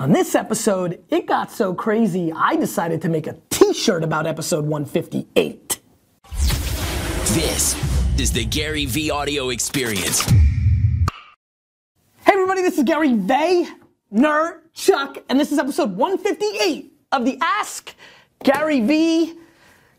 On 0.00 0.10
this 0.12 0.34
episode, 0.34 1.04
it 1.10 1.26
got 1.26 1.52
so 1.52 1.74
crazy, 1.74 2.32
I 2.34 2.56
decided 2.56 3.02
to 3.02 3.10
make 3.10 3.26
a 3.26 3.36
t 3.50 3.74
shirt 3.74 4.02
about 4.02 4.26
episode 4.26 4.64
158. 4.64 5.78
This 7.34 7.76
is 8.18 8.32
the 8.32 8.46
Gary 8.46 8.86
Vee 8.86 9.10
audio 9.10 9.50
experience. 9.50 10.22
Hey, 12.20 12.32
everybody, 12.32 12.62
this 12.62 12.78
is 12.78 12.84
Gary 12.84 13.12
Vay, 13.12 13.66
Ner, 14.10 14.62
Chuck, 14.72 15.18
and 15.28 15.38
this 15.38 15.52
is 15.52 15.58
episode 15.58 15.94
158 15.94 16.90
of 17.12 17.26
the 17.26 17.36
Ask 17.42 17.94
Gary 18.42 18.80
Vee 18.80 19.34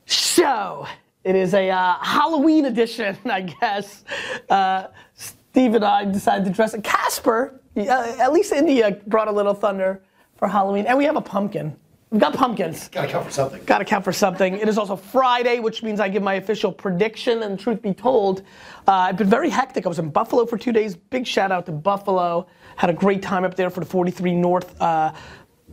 show. 0.06 0.88
It 1.24 1.36
is 1.36 1.54
a 1.54 1.70
uh, 1.70 1.94
Halloween 2.02 2.66
edition, 2.66 3.16
I 3.26 3.42
guess. 3.42 4.04
Uh, 4.50 4.88
Steve 5.14 5.76
and 5.76 5.86
I 5.86 6.06
decided 6.06 6.46
to 6.46 6.50
dress 6.52 6.74
it. 6.74 6.84
Casper, 6.84 7.61
uh, 7.78 8.16
at 8.20 8.32
least 8.34 8.52
India 8.52 9.00
brought 9.08 9.28
a 9.28 9.32
little 9.32 9.54
thunder 9.54 10.02
for 10.38 10.48
Halloween, 10.48 10.86
and 10.86 10.98
we 10.98 11.06
have 11.06 11.16
a 11.16 11.22
pumpkin. 11.22 11.76
We've 12.12 12.20
got 12.20 12.34
pumpkins. 12.34 12.90
Gotta 12.90 13.08
count 13.08 13.26
for 13.26 13.32
something. 13.32 13.64
Got 13.64 13.78
to 13.78 13.86
count 13.86 14.04
for 14.04 14.12
something. 14.12 14.58
It 14.58 14.68
is 14.68 14.78
also 14.78 14.98
Friday, 14.98 15.62
which 15.62 15.82
means 15.82 16.02
I 16.02 16.10
give 16.10 16.22
my 16.22 16.34
official 16.34 16.70
prediction. 16.70 17.44
And 17.44 17.58
truth 17.58 17.82
be 17.82 17.94
told, 17.94 18.42
uh, 18.86 18.92
I've 18.92 19.16
been 19.16 19.30
very 19.30 19.50
hectic. 19.50 19.86
I 19.86 19.90
was 19.90 19.98
in 19.98 20.10
Buffalo 20.10 20.46
for 20.46 20.58
two 20.58 20.74
days. 20.74 20.98
Big 20.98 21.26
shout 21.26 21.54
out 21.54 21.66
to 21.68 21.72
Buffalo. 21.72 22.48
Had 22.76 22.90
a 22.90 22.94
great 22.94 23.22
time 23.22 23.46
up 23.46 23.56
there 23.56 23.70
for 23.70 23.80
the 23.80 23.86
43 23.86 24.36
North 24.36 24.80
uh, 24.82 25.14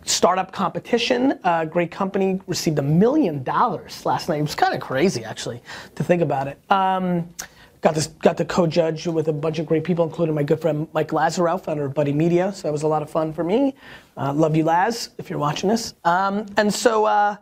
startup 0.04 0.52
competition. 0.52 1.40
Uh, 1.42 1.64
great 1.64 1.90
company. 1.90 2.40
Received 2.46 2.78
a 2.78 2.82
million 2.82 3.42
dollars 3.42 4.06
last 4.06 4.28
night. 4.28 4.38
It 4.38 4.42
was 4.42 4.54
kind 4.54 4.74
of 4.74 4.80
crazy, 4.80 5.24
actually, 5.24 5.60
to 5.96 6.04
think 6.04 6.22
about 6.22 6.46
it. 6.46 6.60
Um, 6.70 7.28
got 7.80 7.94
this, 7.94 8.08
got 8.08 8.36
to 8.38 8.44
co-judge 8.44 9.06
with 9.06 9.28
a 9.28 9.32
bunch 9.32 9.58
of 9.58 9.66
great 9.66 9.84
people, 9.84 10.04
including 10.04 10.34
my 10.34 10.42
good 10.42 10.60
friend 10.60 10.88
Mike 10.92 11.08
Lazerow, 11.08 11.62
founder 11.62 11.84
of 11.84 11.94
Buddy 11.94 12.12
Media. 12.12 12.52
So 12.52 12.68
that 12.68 12.72
was 12.72 12.82
a 12.82 12.88
lot 12.88 13.02
of 13.02 13.10
fun 13.10 13.32
for 13.32 13.44
me. 13.44 13.74
Uh, 14.16 14.32
love 14.32 14.56
you, 14.56 14.64
Laz, 14.64 15.10
if 15.18 15.30
you're 15.30 15.38
watching 15.38 15.68
this. 15.68 15.94
Um, 16.04 16.46
and 16.56 16.72
so 16.72 17.04
uh, 17.04 17.36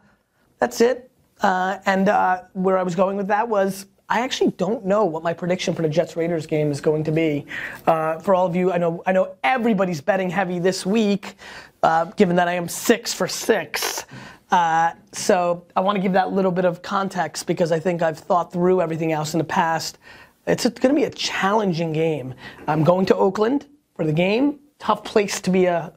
that's 0.58 0.80
it. 0.80 1.10
Uh, 1.40 1.78
and 1.86 2.08
uh, 2.08 2.42
where 2.52 2.78
I 2.78 2.82
was 2.82 2.94
going 2.94 3.16
with 3.16 3.28
that 3.28 3.48
was. 3.48 3.86
I 4.08 4.20
actually 4.20 4.52
don't 4.52 4.86
know 4.86 5.04
what 5.04 5.24
my 5.24 5.32
prediction 5.32 5.74
for 5.74 5.82
the 5.82 5.88
Jets 5.88 6.16
Raiders 6.16 6.46
game 6.46 6.70
is 6.70 6.80
going 6.80 7.02
to 7.02 7.10
be. 7.10 7.44
Uh, 7.88 8.20
for 8.20 8.36
all 8.36 8.46
of 8.46 8.54
you, 8.54 8.70
I 8.70 8.78
know 8.78 9.02
I 9.04 9.10
know 9.10 9.34
everybody's 9.42 10.00
betting 10.00 10.30
heavy 10.30 10.60
this 10.60 10.86
week, 10.86 11.34
uh, 11.82 12.04
given 12.04 12.36
that 12.36 12.46
I 12.46 12.52
am 12.52 12.68
six 12.68 13.12
for 13.12 13.26
six. 13.26 14.04
Uh, 14.52 14.92
so 15.10 15.66
I 15.74 15.80
want 15.80 15.96
to 15.96 16.02
give 16.02 16.12
that 16.12 16.32
little 16.32 16.52
bit 16.52 16.64
of 16.64 16.82
context 16.82 17.48
because 17.48 17.72
I 17.72 17.80
think 17.80 18.00
I've 18.00 18.18
thought 18.18 18.52
through 18.52 18.80
everything 18.80 19.10
else 19.10 19.34
in 19.34 19.38
the 19.38 19.44
past. 19.44 19.98
It's 20.46 20.64
going 20.64 20.94
to 20.94 21.00
be 21.00 21.04
a 21.04 21.10
challenging 21.10 21.92
game. 21.92 22.34
I'm 22.68 22.84
going 22.84 23.04
to 23.06 23.16
Oakland 23.16 23.66
for 23.96 24.04
the 24.04 24.12
game. 24.12 24.60
Tough 24.78 25.02
place 25.02 25.40
to 25.40 25.50
be 25.50 25.64
a 25.66 25.92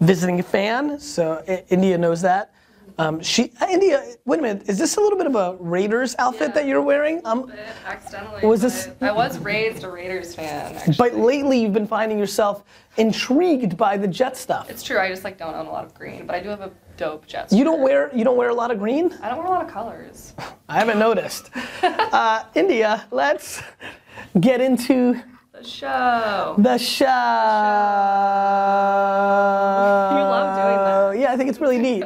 visiting 0.00 0.42
fan, 0.42 0.98
so 0.98 1.42
India 1.68 1.96
knows 1.96 2.20
that. 2.22 2.52
Um, 2.98 3.20
she, 3.22 3.52
India, 3.70 4.04
wait 4.26 4.40
a 4.40 4.42
minute, 4.42 4.68
is 4.68 4.78
this 4.78 4.96
a 4.96 5.00
little 5.00 5.16
bit 5.16 5.26
of 5.26 5.34
a 5.34 5.56
Raiders 5.60 6.14
outfit 6.18 6.48
Yeah. 6.48 6.54
that 6.54 6.66
you're 6.66 6.82
wearing? 6.82 7.22
Um, 7.24 7.50
accidentally. 7.86 8.44
Was 8.46 8.60
this- 8.60 8.90
I 9.00 9.12
was 9.12 9.38
raised 9.38 9.82
a 9.84 9.90
Raiders 9.90 10.34
fan. 10.34 10.74
Actually. 10.76 10.94
but 10.98 11.14
lately 11.14 11.62
you've 11.62 11.72
been 11.72 11.86
finding 11.86 12.18
yourself 12.18 12.64
intrigued 12.98 13.76
by 13.78 13.96
the 13.96 14.06
Jet 14.08 14.36
stuff. 14.36 14.68
it's 14.68 14.82
true. 14.82 14.98
I 14.98 15.08
just 15.08 15.24
like 15.24 15.38
don't 15.38 15.54
own 15.54 15.66
a 15.66 15.70
lot 15.72 15.84
of 15.84 15.94
green, 15.94 16.26
but 16.26 16.34
I 16.36 16.40
do 16.40 16.48
have 16.50 16.60
a 16.60 16.70
dope 16.96 17.26
Jets. 17.26 17.52
You 17.52 17.64
don't 17.64 17.80
wear 17.80 18.10
you 18.14 18.24
don't 18.24 18.36
wear 18.36 18.48
a 18.50 18.54
lot 18.54 18.70
of 18.70 18.78
green. 18.78 19.12
I 19.22 19.28
don't 19.28 19.38
wear 19.38 19.46
a 19.46 19.50
lot 19.50 19.64
of 19.64 19.70
colors. 19.70 20.34
I 20.68 20.78
haven't 20.78 20.98
noticed. 20.98 21.50
uh, 21.82 22.44
India, 22.54 23.06
let's 23.10 23.62
get 24.40 24.60
into 24.60 25.20
The 25.52 25.64
show. 25.64 26.54
the 26.58 26.78
show. 26.78 27.06
You 30.12 30.22
love 30.22 30.56
doing 30.56 30.76
that. 30.76 30.92
Yeah, 31.22 31.30
I 31.32 31.36
think 31.36 31.50
it's 31.50 31.60
really 31.60 31.78
neat. 31.78 32.04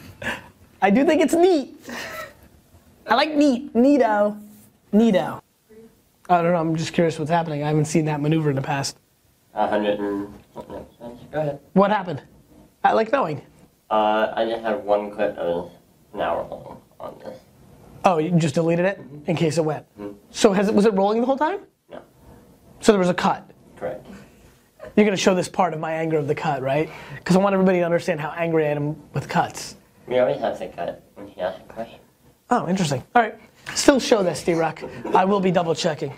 I 0.82 0.90
do 0.90 1.04
think 1.06 1.22
it's 1.22 1.32
neat. 1.34 1.74
I 3.06 3.14
like 3.14 3.34
neat, 3.34 3.72
neato, 3.74 4.38
neato. 4.92 5.40
I 6.28 6.42
don't 6.42 6.52
know. 6.52 6.60
I'm 6.60 6.76
just 6.76 6.92
curious 6.92 7.18
what's 7.18 7.30
happening. 7.30 7.62
I 7.64 7.68
haven't 7.68 7.86
seen 7.86 8.04
that 8.04 8.20
maneuver 8.20 8.50
in 8.50 8.56
the 8.56 8.60
past. 8.62 8.98
A 9.54 9.66
hundred 9.66 9.98
and 9.98 10.32
no, 10.54 10.86
go 11.32 11.40
ahead. 11.40 11.58
What 11.72 11.90
happened? 11.90 12.22
I 12.84 12.92
like 12.92 13.10
knowing. 13.10 13.40
Uh, 13.90 14.32
I 14.36 14.44
just 14.44 14.62
had 14.62 14.84
one 14.84 15.10
clip 15.10 15.36
that 15.36 15.44
was 15.44 15.70
an 16.12 16.20
hour 16.20 16.46
long 16.50 16.80
on 17.00 17.16
this. 17.24 17.38
Oh, 18.04 18.18
you 18.18 18.30
just 18.32 18.54
deleted 18.54 18.84
it 18.84 19.00
in 19.26 19.34
case 19.36 19.58
it 19.58 19.64
went. 19.64 19.86
So 20.30 20.52
has 20.52 20.68
it, 20.68 20.74
was 20.74 20.84
it 20.86 20.94
rolling 20.94 21.20
the 21.20 21.26
whole 21.26 21.38
time? 21.38 21.60
No, 21.90 22.00
So 22.80 22.92
there 22.92 22.98
was 22.98 23.08
a 23.08 23.14
cut. 23.14 23.50
correct. 23.76 24.06
You're 24.96 25.04
gonna 25.04 25.16
show 25.16 25.34
this 25.34 25.48
part 25.48 25.74
of 25.74 25.80
my 25.80 25.92
anger 25.92 26.16
of 26.18 26.26
the 26.28 26.34
cut, 26.34 26.62
right? 26.62 26.88
Because 27.16 27.36
I 27.36 27.38
want 27.40 27.52
everybody 27.52 27.78
to 27.78 27.84
understand 27.84 28.20
how 28.20 28.30
angry 28.36 28.66
I 28.66 28.70
am 28.70 28.96
with 29.12 29.28
cuts. 29.28 29.76
We 30.06 30.18
always 30.18 30.38
have 30.40 30.58
to 30.58 30.68
cut 30.68 31.02
when 31.14 31.26
he 31.28 31.40
asks 31.40 31.60
a 31.68 31.72
question. 31.72 31.98
Oh, 32.50 32.68
interesting. 32.68 33.02
All 33.14 33.22
right. 33.22 33.34
Still 33.74 34.00
show 34.00 34.22
this, 34.22 34.42
D-Rock. 34.42 34.82
I 35.14 35.24
will 35.24 35.40
be 35.40 35.50
double 35.50 35.74
checking. 35.74 36.12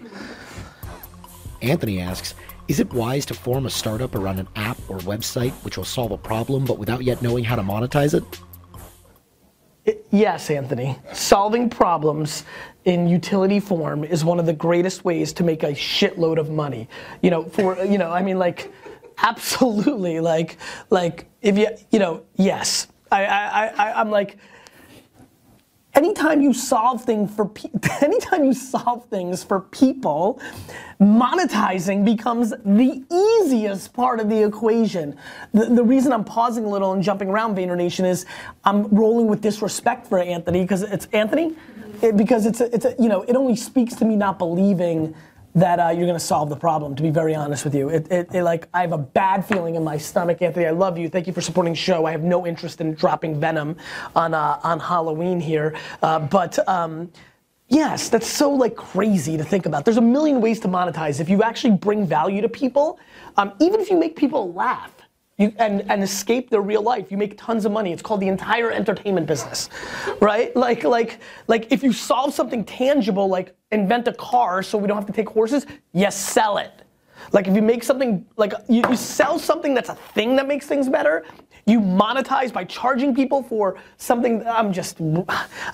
Anthony 1.62 2.00
asks, 2.00 2.34
is 2.70 2.78
it 2.78 2.92
wise 2.92 3.26
to 3.26 3.34
form 3.34 3.66
a 3.66 3.70
startup 3.70 4.14
around 4.14 4.38
an 4.38 4.46
app 4.54 4.78
or 4.88 4.98
website 4.98 5.50
which 5.64 5.76
will 5.76 5.84
solve 5.84 6.12
a 6.12 6.16
problem 6.16 6.64
but 6.64 6.78
without 6.78 7.02
yet 7.02 7.20
knowing 7.20 7.42
how 7.42 7.56
to 7.56 7.62
monetize 7.62 8.14
it? 8.14 9.96
Yes, 10.12 10.48
Anthony. 10.50 10.96
Solving 11.12 11.68
problems 11.68 12.44
in 12.84 13.08
utility 13.08 13.58
form 13.58 14.04
is 14.04 14.24
one 14.24 14.38
of 14.38 14.46
the 14.46 14.52
greatest 14.52 15.04
ways 15.04 15.32
to 15.32 15.42
make 15.42 15.64
a 15.64 15.72
shitload 15.72 16.38
of 16.38 16.48
money. 16.48 16.88
You 17.22 17.30
know, 17.32 17.42
for 17.42 17.76
you 17.84 17.98
know, 17.98 18.12
I 18.12 18.22
mean, 18.22 18.38
like, 18.38 18.72
absolutely, 19.18 20.20
like, 20.20 20.56
like 20.90 21.26
if 21.42 21.58
you, 21.58 21.66
you 21.90 21.98
know, 21.98 22.22
yes. 22.36 22.86
I, 23.10 23.24
I, 23.24 23.66
I, 23.66 24.00
I'm 24.00 24.12
like, 24.12 24.38
anytime 25.94 26.40
you 26.40 26.52
solve 26.52 27.04
things 27.04 27.34
for 27.34 27.46
pe- 27.46 27.70
anytime 28.02 28.44
you 28.44 28.52
solve 28.54 29.04
things 29.06 29.42
for 29.42 29.60
people 29.60 30.40
monetizing 31.00 32.04
becomes 32.04 32.50
the 32.64 33.02
easiest 33.10 33.92
part 33.94 34.20
of 34.20 34.28
the 34.28 34.42
equation. 34.44 35.16
The, 35.54 35.66
the 35.66 35.82
reason 35.84 36.12
i'm 36.12 36.24
pausing 36.24 36.64
a 36.64 36.68
little 36.68 36.92
and 36.92 37.02
jumping 37.02 37.28
around 37.28 37.56
vayner 37.56 37.76
nation 37.76 38.04
is 38.04 38.26
i'm 38.64 38.86
rolling 38.88 39.26
with 39.26 39.40
disrespect 39.40 40.06
for 40.06 40.18
anthony 40.18 40.62
because 40.62 40.82
it's 40.82 41.06
anthony 41.12 41.54
It- 42.02 42.16
because 42.16 42.46
it's 42.46 42.60
a, 42.60 42.74
it's 42.74 42.84
a, 42.84 42.94
you 42.98 43.08
know 43.08 43.22
it 43.22 43.34
only 43.36 43.56
speaks 43.56 43.94
to 43.96 44.04
me 44.04 44.16
not 44.16 44.38
believing 44.38 45.14
that 45.54 45.80
uh, 45.80 45.88
you're 45.88 46.06
going 46.06 46.18
to 46.18 46.24
solve 46.24 46.48
the 46.48 46.56
problem 46.56 46.94
to 46.94 47.02
be 47.02 47.10
very 47.10 47.34
honest 47.34 47.64
with 47.64 47.74
you. 47.74 47.88
It, 47.88 48.10
it, 48.10 48.34
it, 48.34 48.42
like 48.42 48.68
i 48.72 48.80
have 48.82 48.92
a 48.92 48.98
bad 48.98 49.44
feeling 49.44 49.74
in 49.74 49.84
my 49.84 49.98
stomach 49.98 50.42
anthony. 50.42 50.66
I 50.66 50.70
love 50.70 50.96
you. 50.98 51.08
Thank 51.08 51.26
you 51.26 51.32
for 51.32 51.40
supporting 51.40 51.72
the 51.72 51.78
show. 51.78 52.06
I 52.06 52.12
have 52.12 52.22
no 52.22 52.46
interest 52.46 52.80
in 52.80 52.94
dropping 52.94 53.40
venom 53.40 53.76
on 54.14 54.34
uh, 54.34 54.60
on 54.62 54.78
halloween 54.78 55.40
here. 55.40 55.76
Uh, 56.02 56.20
but 56.20 56.66
um, 56.68 57.10
yes 57.68 58.08
that's 58.08 58.26
so 58.26 58.50
like 58.50 58.76
crazy 58.76 59.36
to 59.36 59.44
think 59.44 59.66
about. 59.66 59.84
There's 59.84 59.96
a 59.96 60.02
million 60.02 60.40
ways 60.40 60.60
to 60.60 60.68
monetize. 60.68 61.20
If 61.20 61.28
you 61.28 61.42
actually 61.42 61.76
bring 61.76 62.06
value 62.06 62.40
to 62.42 62.48
people 62.48 62.98
um, 63.36 63.52
even 63.60 63.80
if 63.80 63.90
you 63.90 63.98
make 63.98 64.16
people 64.16 64.52
laugh 64.52 64.92
you, 65.40 65.54
and, 65.58 65.90
and 65.90 66.02
escape 66.02 66.50
their 66.50 66.60
real 66.60 66.82
life. 66.82 67.10
You 67.10 67.16
make 67.16 67.36
tons 67.38 67.64
of 67.64 67.72
money. 67.72 67.92
It's 67.92 68.02
called 68.02 68.20
the 68.20 68.28
entire 68.28 68.70
entertainment 68.70 69.26
business, 69.26 69.70
right? 70.20 70.54
Like, 70.54 70.84
like, 70.84 71.18
like 71.48 71.72
if 71.72 71.82
you 71.82 71.92
solve 71.92 72.34
something 72.34 72.62
tangible, 72.62 73.26
like 73.26 73.56
invent 73.72 74.06
a 74.06 74.12
car 74.12 74.62
so 74.62 74.76
we 74.76 74.86
don't 74.86 74.98
have 74.98 75.06
to 75.06 75.12
take 75.12 75.30
horses, 75.30 75.64
yes, 75.92 76.14
sell 76.14 76.58
it. 76.58 76.82
Like 77.32 77.48
if 77.48 77.56
you 77.56 77.62
make 77.62 77.82
something, 77.82 78.26
like 78.36 78.52
you, 78.68 78.82
you 78.88 78.96
sell 78.96 79.38
something 79.38 79.72
that's 79.72 79.88
a 79.88 79.94
thing 79.94 80.36
that 80.36 80.46
makes 80.46 80.66
things 80.66 80.88
better, 80.88 81.24
you 81.66 81.80
monetize 81.80 82.52
by 82.52 82.64
charging 82.64 83.14
people 83.14 83.42
for 83.42 83.78
something. 83.96 84.46
I'm 84.46 84.72
just, 84.72 85.00
I 85.00 85.02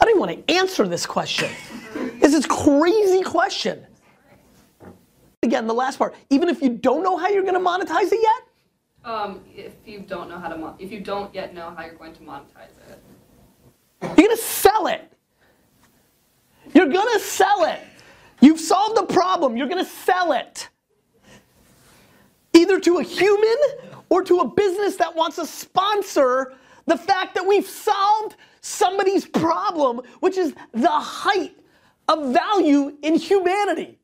don't 0.00 0.08
even 0.08 0.20
want 0.20 0.46
to 0.46 0.54
answer 0.54 0.86
this 0.86 1.06
question. 1.06 1.50
This 2.20 2.34
is 2.34 2.46
crazy 2.46 3.22
question. 3.22 3.84
Again, 5.42 5.66
the 5.66 5.74
last 5.74 5.98
part. 5.98 6.14
Even 6.30 6.48
if 6.48 6.62
you 6.62 6.68
don't 6.68 7.02
know 7.02 7.16
how 7.16 7.28
you're 7.28 7.42
going 7.42 7.54
to 7.54 7.60
monetize 7.60 8.12
it 8.12 8.20
yet, 8.22 8.42
Um, 9.06 9.40
if 9.54 9.74
you 9.86 10.00
don't 10.00 10.28
know 10.28 10.36
how 10.36 10.48
to, 10.48 10.56
mon- 10.58 10.74
if 10.80 10.90
you 10.90 10.98
don't 10.98 11.32
yet 11.32 11.54
know 11.54 11.72
how 11.76 11.84
you're 11.84 11.94
going 11.94 12.12
to 12.14 12.22
monetize 12.22 12.74
it, 12.90 13.00
You're 14.02 14.26
gonna 14.26 14.36
sell 14.36 14.88
it. 14.88 15.12
You're 16.74 16.88
gonna 16.88 17.20
sell 17.20 17.64
it. 17.64 17.78
You've 18.40 18.58
solved 18.58 18.96
the 18.96 19.06
problem. 19.06 19.56
You're 19.56 19.68
gonna 19.68 19.84
sell 19.84 20.32
it. 20.32 20.68
Either 22.52 22.80
to 22.80 22.98
a 22.98 23.02
human 23.04 23.56
or 24.08 24.24
to 24.24 24.40
a 24.40 24.48
business 24.48 24.96
that 24.96 25.14
wants 25.14 25.36
to 25.36 25.46
sponsor 25.46 26.54
the 26.86 26.98
fact 26.98 27.36
that 27.36 27.46
we've 27.46 27.66
solved 27.66 28.34
somebody's 28.60 29.24
problem, 29.24 30.00
which 30.18 30.36
is 30.36 30.52
the 30.72 30.90
height 30.90 31.56
of 32.08 32.32
value 32.32 32.96
in 33.02 33.14
humanity. 33.14 34.00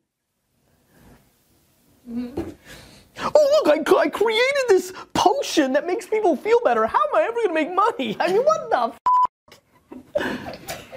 Oh, 3.19 3.61
look, 3.65 3.87
I, 3.87 3.99
I 3.99 4.09
created 4.09 4.63
this 4.69 4.93
potion 5.13 5.73
that 5.73 5.85
makes 5.85 6.05
people 6.05 6.35
feel 6.35 6.59
better. 6.63 6.85
How 6.87 6.97
am 6.97 7.15
I 7.15 7.23
ever 7.23 7.35
gonna 7.41 7.53
make 7.53 7.73
money? 7.73 8.17
I 8.19 8.27
mean, 8.31 8.43
what 8.43 8.69
the 8.69 8.79
f? 8.79 8.97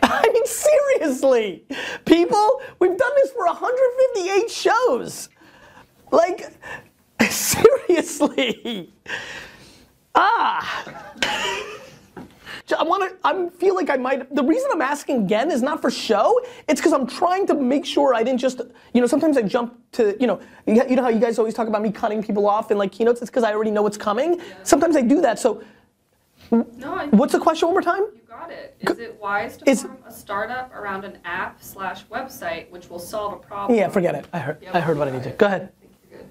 I 0.03 0.31
mean, 0.33 0.47
seriously, 0.47 1.65
people, 2.05 2.61
we've 2.79 2.97
done 2.97 3.13
this 3.17 3.33
for 3.33 3.47
158 3.47 4.51
shows. 4.51 5.29
Like, 6.11 6.53
seriously. 7.31 8.93
Ah, 10.15 10.85
want 12.71 13.11
to. 13.11 13.17
I 13.25 13.49
feel 13.59 13.75
like 13.75 13.91
I 13.91 13.97
might. 13.97 14.35
The 14.35 14.43
reason 14.43 14.71
I'm 14.73 14.83
asking 14.83 15.25
again 15.25 15.51
is 15.51 15.63
not 15.63 15.81
for 15.81 15.91
show. 15.91 16.41
It's 16.69 16.81
because 16.81 16.93
I'm 16.93 17.07
trying 17.07 17.47
to 17.49 17.55
make 17.55 17.85
sure 17.87 18.15
I 18.15 18.23
didn't 18.23 18.41
just. 18.41 18.61
You 18.93 19.01
know, 19.01 19.07
sometimes 19.07 19.37
I 19.37 19.43
jump 19.43 19.79
to. 19.93 20.17
You 20.21 20.27
know, 20.27 20.41
you 20.67 20.97
know 20.97 21.03
how 21.03 21.09
you 21.09 21.21
guys 21.21 21.39
always 21.39 21.55
talk 21.55 21.69
about 21.69 21.83
me 21.83 21.91
cutting 21.93 22.23
people 22.23 22.49
off 22.49 22.71
in 22.71 22.79
like 22.79 22.93
keynotes. 22.93 23.21
It's 23.23 23.31
because 23.31 23.45
I 23.45 23.53
already 23.53 23.71
know 23.71 23.83
what's 23.83 23.97
coming. 23.97 24.41
Sometimes 24.63 24.97
I 24.97 25.03
do 25.03 25.21
that. 25.21 25.39
So, 25.39 25.63
No, 26.51 26.95
I, 26.95 27.07
what's 27.09 27.33
the 27.33 27.41
question 27.41 27.69
one 27.69 27.75
more 27.75 27.83
time? 27.83 28.03
you 28.15 28.21
got 28.29 28.51
it. 28.51 28.77
Is 28.81 28.99
it 28.99 29.19
wise 29.21 29.57
to 29.59 29.71
Is- 29.71 29.83
form 29.83 29.99
a 30.07 30.12
startup 30.12 30.75
around 30.75 31.05
an 31.05 31.19
app 31.25 31.62
slash 31.62 32.05
website 32.07 32.71
which 32.71 32.89
will 32.91 32.99
solve 32.99 33.33
a 33.33 33.37
problem? 33.37 33.79
Yeah, 33.79 33.89
forget 33.89 34.15
it. 34.15 34.27
I 34.33 34.39
heard. 34.39 34.65
I 34.73 34.81
heard 34.81 34.99
what 34.99 35.09
I 35.09 35.12
need 35.12 35.23
to. 35.25 35.31
Go 35.31 35.47
ahead. 35.47 35.62
I 35.62 35.81
think 35.81 35.93
you're 36.11 36.21
good. 36.21 36.29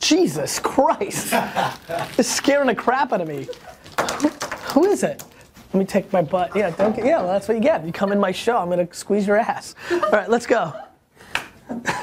Jesus 0.00 0.58
Christ! 0.58 1.32
it's 2.18 2.28
scaring 2.28 2.66
the 2.68 2.74
crap 2.74 3.12
out 3.12 3.20
of 3.20 3.28
me. 3.28 3.48
Who- 4.78 4.90
is 4.90 5.02
it? 5.02 5.24
Let 5.72 5.80
me 5.80 5.84
take 5.84 6.10
my 6.12 6.22
butt. 6.22 6.56
Yeah, 6.56 6.70
don't 6.70 6.96
get, 6.96 7.04
yeah, 7.04 7.18
well, 7.20 7.32
that's 7.32 7.46
what 7.46 7.54
you 7.56 7.62
get. 7.62 7.84
You 7.84 7.92
come 7.92 8.10
in 8.12 8.18
my 8.18 8.32
show, 8.32 8.56
I'm 8.56 8.70
gonna 8.70 8.88
squeeze 8.92 9.26
your 9.26 9.36
ass. 9.36 9.74
All 9.90 9.98
right, 10.10 10.28
let's 10.28 10.46
go. 10.46 10.72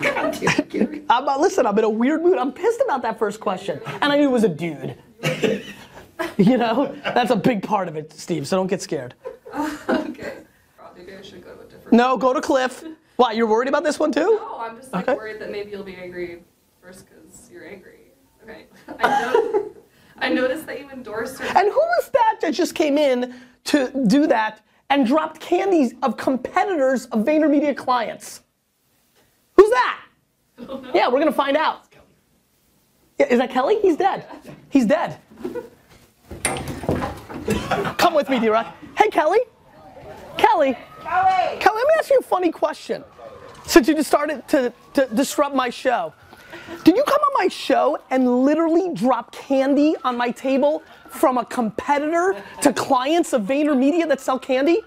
I'm 0.00 1.24
not, 1.24 1.40
listen, 1.40 1.66
I'm 1.66 1.76
in 1.78 1.84
a 1.84 1.90
weird 1.90 2.22
mood. 2.22 2.38
I'm 2.38 2.52
pissed 2.52 2.80
about 2.84 3.02
that 3.02 3.18
first 3.18 3.40
question. 3.40 3.80
And 4.00 4.12
I 4.12 4.16
knew 4.16 4.28
it 4.28 4.32
was 4.32 4.44
a 4.44 4.48
dude. 4.48 4.96
you 6.36 6.56
know? 6.56 6.94
That's 7.02 7.30
a 7.32 7.36
big 7.36 7.62
part 7.62 7.88
of 7.88 7.96
it, 7.96 8.12
Steve, 8.12 8.46
so 8.46 8.56
don't 8.56 8.68
get 8.68 8.80
scared. 8.82 9.14
Okay. 9.54 10.34
Probably 10.76 11.02
maybe 11.04 11.16
I 11.16 11.22
should 11.22 11.42
go 11.44 11.54
to 11.54 11.60
a 11.62 11.64
different. 11.64 11.92
No, 11.92 12.16
go 12.16 12.32
to 12.32 12.40
Cliff. 12.40 12.84
Why, 13.16 13.32
you're 13.32 13.48
worried 13.48 13.68
about 13.68 13.82
this 13.82 13.98
one 13.98 14.12
too? 14.12 14.20
No, 14.40 14.58
I'm 14.60 14.76
just 14.76 14.92
like 14.92 15.08
Okay. 15.08 15.16
worried 15.16 15.40
that 15.40 15.50
maybe 15.50 15.72
you'll 15.72 15.82
be 15.82 15.96
angry 15.96 16.42
first 16.80 17.06
because 17.06 17.50
you're 17.50 17.66
angry. 17.66 18.12
Okay. 18.44 18.66
I, 19.00 19.22
know, 19.22 19.70
I 20.18 20.28
noticed 20.28 20.66
that 20.66 20.78
you 20.78 20.88
endorsed 20.90 21.38
certain. 21.38 21.56
And 21.56 21.72
who 21.72 21.77
that 22.48 22.52
that 22.52 22.56
just 22.56 22.74
came 22.74 22.96
in 22.96 23.34
to 23.64 23.92
do 24.06 24.26
that 24.26 24.62
and 24.88 25.06
dropped 25.06 25.38
candies 25.38 25.92
of 26.02 26.16
competitors 26.16 27.04
of 27.06 27.20
VaynerMedia 27.24 27.76
clients? 27.76 28.40
Who's 29.54 29.70
that? 29.70 30.04
Yeah, 30.92 31.06
we're 31.08 31.20
gonna 31.20 31.30
find 31.30 31.56
out. 31.56 31.82
Yeah, 33.16 33.26
is 33.26 33.38
that 33.38 33.50
Kelly? 33.50 33.78
He's 33.80 33.96
dead. 33.96 34.26
He's 34.70 34.86
dead. 34.86 35.18
Come 37.96 38.14
with 38.14 38.28
me, 38.28 38.40
D-Rock. 38.40 38.74
Hey, 38.96 39.08
Kelly. 39.08 39.38
Kelly. 40.36 40.76
Kelly. 41.00 41.58
Kelly, 41.60 41.76
let 41.76 41.86
me 41.86 41.94
ask 41.96 42.10
you 42.10 42.18
a 42.18 42.22
funny 42.22 42.50
question. 42.50 43.04
Since 43.66 43.86
you 43.86 43.94
just 43.94 44.08
started 44.08 44.48
to, 44.48 44.72
to 44.94 45.06
disrupt 45.14 45.54
my 45.54 45.70
show. 45.70 46.12
Did 46.84 46.96
you 46.96 47.04
come 47.04 47.20
on 47.20 47.44
my 47.44 47.48
show 47.48 47.98
and 48.10 48.44
literally 48.44 48.92
drop 48.94 49.32
candy 49.32 49.94
on 50.04 50.16
my 50.16 50.30
table 50.30 50.82
from 51.08 51.38
a 51.38 51.44
competitor 51.44 52.42
to 52.62 52.72
clients 52.72 53.32
of 53.32 53.42
VaynerMedia 53.42 54.08
that 54.08 54.20
sell 54.20 54.38
candy? 54.38 54.82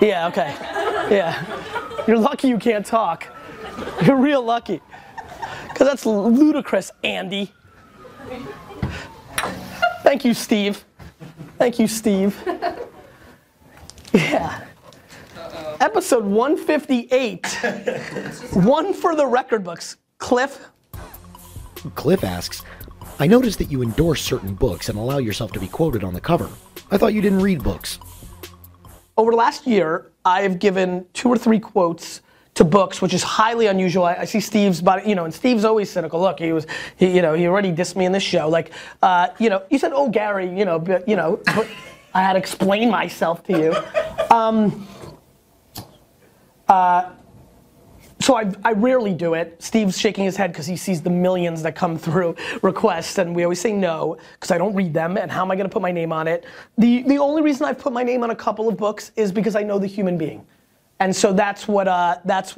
Yeah, 0.00 0.28
okay. 0.28 0.54
Yeah. 1.10 1.44
You're 2.06 2.18
lucky 2.18 2.48
you 2.48 2.58
can't 2.58 2.84
talk. 2.84 3.28
You're 4.04 4.16
real 4.16 4.42
lucky. 4.42 4.80
Because 5.68 5.88
that's 5.88 6.06
ludicrous, 6.06 6.90
Andy. 7.02 7.52
Thank 10.02 10.24
you, 10.24 10.34
Steve. 10.34 10.84
Thank 11.58 11.78
you, 11.78 11.88
Steve. 11.88 12.36
Yeah. 14.12 14.64
Episode 15.80 16.24
158. 16.24 17.46
One 18.64 18.92
for 18.94 19.14
the 19.16 19.26
record 19.26 19.64
books. 19.64 19.96
Cliff, 20.18 20.68
Cliff 21.94 22.24
asks, 22.24 22.62
I 23.18 23.26
noticed 23.26 23.58
that 23.58 23.70
you 23.70 23.82
endorse 23.82 24.22
certain 24.22 24.54
books 24.54 24.88
and 24.88 24.98
allow 24.98 25.18
yourself 25.18 25.52
to 25.52 25.60
be 25.60 25.68
quoted 25.68 26.02
on 26.04 26.14
the 26.14 26.20
cover. 26.20 26.48
I 26.90 26.98
thought 26.98 27.14
you 27.14 27.20
didn't 27.20 27.42
read 27.42 27.62
books. 27.62 27.98
over 29.16 29.30
the 29.30 29.36
last 29.36 29.66
year, 29.66 30.10
I 30.24 30.42
have 30.42 30.58
given 30.58 31.06
two 31.12 31.28
or 31.28 31.36
three 31.38 31.60
quotes 31.60 32.22
to 32.54 32.64
books, 32.64 33.02
which 33.02 33.12
is 33.12 33.22
highly 33.22 33.66
unusual. 33.66 34.04
I, 34.04 34.14
I 34.14 34.24
see 34.24 34.40
Steve's 34.40 34.80
body, 34.80 35.08
you 35.08 35.14
know, 35.14 35.24
and 35.24 35.34
Steve's 35.34 35.64
always 35.64 35.90
cynical. 35.90 36.20
Look, 36.20 36.38
he 36.38 36.52
was, 36.52 36.66
he, 36.96 37.14
you 37.14 37.20
know, 37.22 37.34
he 37.34 37.46
already 37.46 37.72
dissed 37.72 37.96
me 37.96 38.04
in 38.06 38.12
this 38.12 38.22
show. 38.22 38.48
Like, 38.48 38.72
uh, 39.02 39.28
you 39.38 39.50
know, 39.50 39.62
you 39.70 39.78
said, 39.78 39.92
oh, 39.94 40.08
Gary, 40.08 40.48
you 40.56 40.64
know, 40.64 40.78
but, 40.78 41.06
you 41.08 41.16
know, 41.16 41.40
but 41.46 41.68
I 42.14 42.22
had 42.22 42.34
to 42.34 42.38
explain 42.38 42.90
myself 42.90 43.42
to 43.44 43.58
you. 43.58 43.74
Um, 44.34 44.86
uh, 46.68 47.10
so 48.20 48.36
I, 48.36 48.50
I 48.64 48.72
rarely 48.72 49.12
do 49.12 49.34
it. 49.34 49.62
Steve's 49.62 49.98
shaking 49.98 50.24
his 50.24 50.34
head 50.34 50.50
because 50.50 50.66
he 50.66 50.76
sees 50.76 51.02
the 51.02 51.10
millions 51.10 51.62
that 51.62 51.74
come 51.74 51.98
through 52.04 52.36
requests, 52.62 53.18
and 53.18 53.34
we 53.34 53.44
always 53.44 53.60
say 53.60 53.72
no 53.72 54.16
because 54.32 54.50
I 54.50 54.58
don't 54.58 54.74
read 54.74 54.94
them. 54.94 55.18
And 55.18 55.30
how 55.30 55.42
am 55.42 55.50
I 55.50 55.56
going 55.56 55.68
to 55.68 55.72
put 55.72 55.82
my 55.82 55.92
name 55.92 56.12
on 56.12 56.26
it? 56.26 56.44
The 56.78 57.02
the 57.02 57.18
only 57.18 57.42
reason 57.42 57.66
I've 57.66 57.78
put 57.78 57.92
my 57.92 58.02
name 58.02 58.22
on 58.22 58.30
a 58.30 58.36
couple 58.36 58.68
of 58.68 58.76
books 58.76 59.12
is 59.16 59.30
because 59.30 59.56
I 59.56 59.62
know 59.62 59.78
the 59.78 59.86
human 59.86 60.16
being, 60.16 60.46
and 61.00 61.14
so 61.14 61.32
that's 61.32 61.68
what 61.68 61.86
uh, 61.86 62.18
that's 62.24 62.56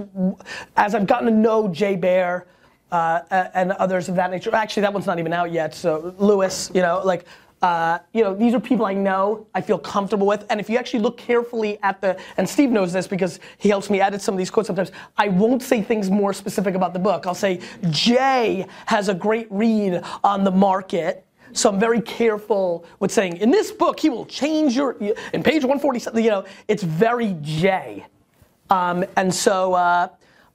as 0.76 0.94
I've 0.94 1.06
gotten 1.06 1.26
to 1.26 1.34
know 1.34 1.68
Jay 1.68 1.96
Baer 1.96 2.46
uh, 2.92 3.20
and 3.54 3.72
others 3.72 4.08
of 4.08 4.14
that 4.16 4.30
nature. 4.30 4.54
Actually, 4.54 4.82
that 4.82 4.92
one's 4.92 5.06
not 5.06 5.18
even 5.18 5.32
out 5.32 5.50
yet. 5.50 5.74
So 5.74 6.14
Lewis, 6.18 6.70
you 6.74 6.82
know, 6.82 7.02
like. 7.04 7.26
Uh, 7.62 7.98
you 8.12 8.22
know, 8.22 8.34
these 8.34 8.54
are 8.54 8.60
people 8.60 8.84
I 8.84 8.92
know, 8.92 9.46
I 9.54 9.62
feel 9.62 9.78
comfortable 9.78 10.26
with, 10.26 10.44
and 10.50 10.60
if 10.60 10.68
you 10.68 10.76
actually 10.76 11.00
look 11.00 11.16
carefully 11.16 11.78
at 11.82 12.00
the, 12.02 12.18
and 12.36 12.46
Steve 12.46 12.70
knows 12.70 12.92
this 12.92 13.06
because 13.06 13.40
he 13.56 13.70
helps 13.70 13.88
me 13.88 14.00
edit 14.00 14.20
some 14.20 14.34
of 14.34 14.38
these 14.38 14.50
quotes 14.50 14.66
sometimes, 14.66 14.92
I 15.16 15.28
won't 15.28 15.62
say 15.62 15.80
things 15.80 16.10
more 16.10 16.34
specific 16.34 16.74
about 16.74 16.92
the 16.92 16.98
book. 16.98 17.26
I'll 17.26 17.34
say, 17.34 17.60
Jay 17.90 18.66
has 18.84 19.08
a 19.08 19.14
great 19.14 19.46
read 19.50 20.02
on 20.22 20.44
the 20.44 20.50
market, 20.50 21.24
so 21.52 21.70
I'm 21.70 21.80
very 21.80 22.02
careful 22.02 22.84
with 23.00 23.10
saying, 23.10 23.38
in 23.38 23.50
this 23.50 23.72
book, 23.72 23.98
he 23.98 24.10
will 24.10 24.26
change 24.26 24.76
your, 24.76 24.92
in 25.32 25.42
page 25.42 25.64
147, 25.64 26.22
you 26.22 26.30
know, 26.30 26.44
it's 26.68 26.82
very 26.82 27.36
Jay. 27.40 28.04
Um, 28.68 29.04
and 29.16 29.34
so 29.34 29.72
uh, 29.72 30.08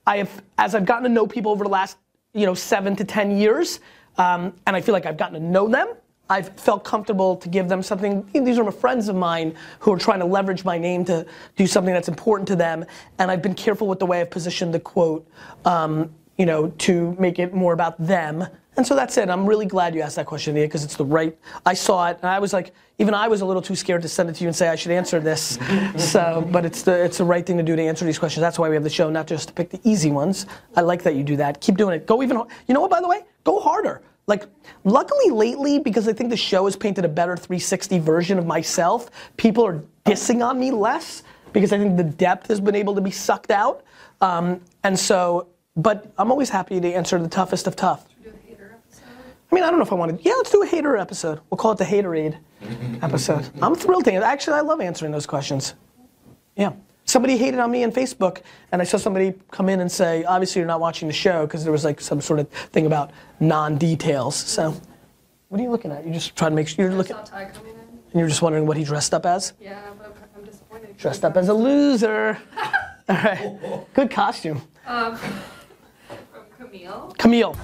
I 0.06 0.18
have, 0.18 0.44
as 0.60 0.76
I've 0.76 0.86
gotten 0.86 1.04
to 1.04 1.10
know 1.10 1.26
people 1.26 1.52
over 1.52 1.64
the 1.64 1.70
last, 1.70 1.98
you 2.34 2.46
know, 2.46 2.54
seven 2.54 2.96
to 2.98 3.04
ten 3.04 3.36
years, 3.36 3.80
um, 4.18 4.54
and 4.68 4.76
I 4.76 4.82
feel 4.82 4.94
like 4.94 5.06
I've 5.06 5.18
gotten 5.18 5.40
to 5.42 5.46
know 5.46 5.68
them, 5.68 5.94
I've 6.32 6.58
felt 6.58 6.86
comfortable 6.86 7.36
to 7.36 7.50
give 7.50 7.68
them 7.68 7.84
something. 7.84 8.26
These 8.34 8.58
are 8.58 8.64
my 8.64 8.72
friends 8.72 9.10
of 9.10 9.18
mine 9.18 9.54
who 9.80 9.92
are 9.92 9.98
trying 9.98 10.20
to 10.20 10.26
leverage 10.26 10.64
my 10.64 10.78
name 10.78 11.04
to 11.06 11.26
do 11.58 11.68
something 11.68 11.94
that's 11.94 12.08
important 12.08 12.48
to 12.48 12.56
them, 12.56 12.86
and 13.20 13.30
I've 13.30 13.42
been 13.42 13.54
careful 13.54 13.86
with 13.86 14.00
the 14.00 14.06
way 14.06 14.22
I've 14.22 14.32
positioned 14.32 14.74
the 14.74 14.80
quote, 14.80 15.28
um, 15.66 16.10
you 16.38 16.46
know, 16.46 16.70
to 16.70 17.18
make 17.20 17.38
it 17.38 17.54
more 17.54 17.74
about 17.74 17.98
them. 18.00 18.48
And 18.78 18.88
so 18.88 18.96
that's 18.96 19.18
it. 19.18 19.30
I'm 19.30 19.46
really 19.46 19.66
glad 19.66 19.94
you 19.94 20.02
asked 20.02 20.16
that 20.16 20.26
question, 20.26 20.56
Nia, 20.56 20.66
because 20.66 20.86
it's 20.86 20.96
the 20.96 21.04
right. 21.04 21.38
I 21.66 21.74
saw 21.74 22.08
it, 22.08 22.18
and 22.22 22.30
I 22.30 22.40
was 22.40 22.54
like, 22.54 22.74
even 22.98 23.14
I 23.14 23.28
was 23.28 23.42
a 23.42 23.46
little 23.46 23.62
too 23.62 23.76
scared 23.76 24.02
to 24.04 24.08
send 24.08 24.30
it 24.30 24.36
to 24.36 24.44
you 24.46 24.48
and 24.48 24.56
say 24.56 24.70
I 24.70 24.76
should 24.76 24.94
answer 24.94 25.20
this. 25.20 25.60
so, 25.98 26.48
but 26.50 26.64
it's 26.64 26.82
the 26.82 27.04
it's 27.04 27.18
the 27.18 27.26
right 27.26 27.46
thing 27.46 27.58
to 27.58 27.64
do 27.64 27.76
to 27.76 27.82
answer 27.82 28.06
these 28.06 28.18
questions. 28.18 28.40
That's 28.40 28.58
why 28.58 28.70
we 28.70 28.76
have 28.76 28.86
the 28.86 28.90
show, 28.90 29.10
not 29.10 29.28
just 29.28 29.50
to 29.50 29.54
pick 29.54 29.70
the 29.70 29.82
easy 29.84 30.12
ones. 30.12 30.46
I 30.78 30.82
like 30.82 31.04
that 31.04 31.16
you 31.16 31.26
do 31.26 31.36
that. 31.36 31.60
Keep 31.60 31.76
doing 31.76 31.94
it. 31.94 32.08
Go 32.08 32.24
even. 32.24 32.38
You 32.38 32.74
know 32.74 32.80
what? 32.80 32.90
By 32.90 33.02
the 33.02 33.10
way, 33.10 33.24
go 33.44 33.60
harder. 33.60 34.02
Like, 34.32 34.46
luckily 34.86 35.30
lately, 35.30 35.78
because 35.78 36.08
I 36.08 36.14
think 36.14 36.30
the 36.30 36.38
show 36.38 36.64
has 36.64 36.78
painted 36.78 37.04
a 37.04 37.10
better 37.10 37.36
360 37.36 38.00
version 38.00 38.40
of 38.40 38.46
myself, 38.46 39.10
people 39.36 39.66
are 39.66 39.84
dissing 40.06 40.42
on 40.42 40.58
me 40.58 40.72
less 40.72 41.24
because 41.52 41.74
I 41.74 41.78
think 41.78 41.98
the 41.98 42.06
depth 42.06 42.48
has 42.48 42.62
been 42.62 42.76
able 42.76 42.96
to 42.96 43.02
be 43.02 43.12
sucked 43.12 43.52
out. 43.52 43.84
Um, 44.22 44.62
and 44.86 44.98
so, 44.98 45.50
but 45.76 46.14
I'm 46.18 46.32
always 46.32 46.50
happy 46.50 46.80
to 46.80 46.94
answer 46.94 47.20
the 47.20 47.28
toughest 47.28 47.68
of 47.68 47.76
tough. 47.76 48.08
Do 48.24 48.30
a 48.30 48.48
hater 48.48 48.74
episode. 48.74 49.04
I 49.52 49.56
mean, 49.56 49.66
I 49.66 49.70
don't 49.70 49.80
know 49.80 49.86
if 49.86 49.92
I 49.92 49.96
want 49.96 50.18
to. 50.18 50.24
Yeah, 50.24 50.36
let's 50.36 50.52
do 50.52 50.64
a 50.64 50.66
hater 50.66 50.96
episode. 50.96 51.42
We'll 51.50 51.58
call 51.58 51.74
it 51.74 51.78
the 51.78 51.84
Haterade 51.84 52.38
episode. 53.04 53.50
I'm 53.62 53.76
thrilled 53.76 54.06
to. 54.06 54.14
Actually, 54.14 54.60
I 54.60 54.62
love 54.62 54.80
answering 54.80 55.12
those 55.12 55.28
questions. 55.28 55.74
Yeah. 56.56 56.72
Somebody 57.12 57.36
hated 57.36 57.60
on 57.60 57.70
me 57.70 57.84
on 57.84 57.92
Facebook, 57.92 58.42
and 58.72 58.82
I 58.82 58.86
saw 58.86 58.96
somebody 58.96 59.34
come 59.52 59.68
in 59.68 59.82
and 59.82 59.92
say, 59.92 60.24
obviously 60.24 60.62
you're 60.62 60.68
not 60.68 60.80
watching 60.80 61.10
the 61.10 61.14
show 61.14 61.46
because 61.46 61.64
there 61.66 61.72
was 61.74 61.84
like 61.84 62.00
some 62.00 62.22
sort 62.22 62.40
of 62.40 62.48
thing 62.72 62.86
about 62.86 63.12
non-details. 63.42 64.34
So, 64.34 64.74
what 65.50 65.60
are 65.60 65.64
you 65.66 65.72
looking 65.72 65.92
at? 65.92 66.06
You're 66.06 66.14
just 66.14 66.38
trying 66.38 66.52
to 66.52 66.56
make 66.56 66.70
sure 66.70 66.86
you're 66.86 66.94
I 66.94 66.96
looking, 66.96 67.18
saw 67.18 67.24
Ty 67.24 67.46
coming 67.54 67.74
in. 67.74 67.80
and 67.80 68.14
you're 68.14 68.30
just 68.30 68.42
wondering 68.42 68.66
what 68.66 68.78
he 68.78 68.86
dressed 68.86 69.14
up 69.14 69.26
as. 69.26 69.52
Yeah, 69.60 69.78
but 69.98 70.16
I'm 70.38 70.46
disappointed. 70.46 70.96
Dressed 70.96 71.26
up 71.26 71.36
as 71.36 71.50
a 71.50 71.54
loser. 71.54 72.38
All 73.10 73.16
right. 73.18 73.60
Good 73.94 74.10
costume. 74.10 74.62
Um, 74.88 75.18
from 75.18 76.46
Camille. 76.58 77.14
Camille. 77.18 77.58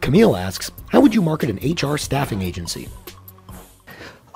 Camille 0.00 0.34
asks, 0.36 0.70
How 0.88 1.00
would 1.02 1.14
you 1.14 1.20
market 1.20 1.50
an 1.50 1.58
HR 1.74 1.98
staffing 1.98 2.40
agency? 2.40 2.88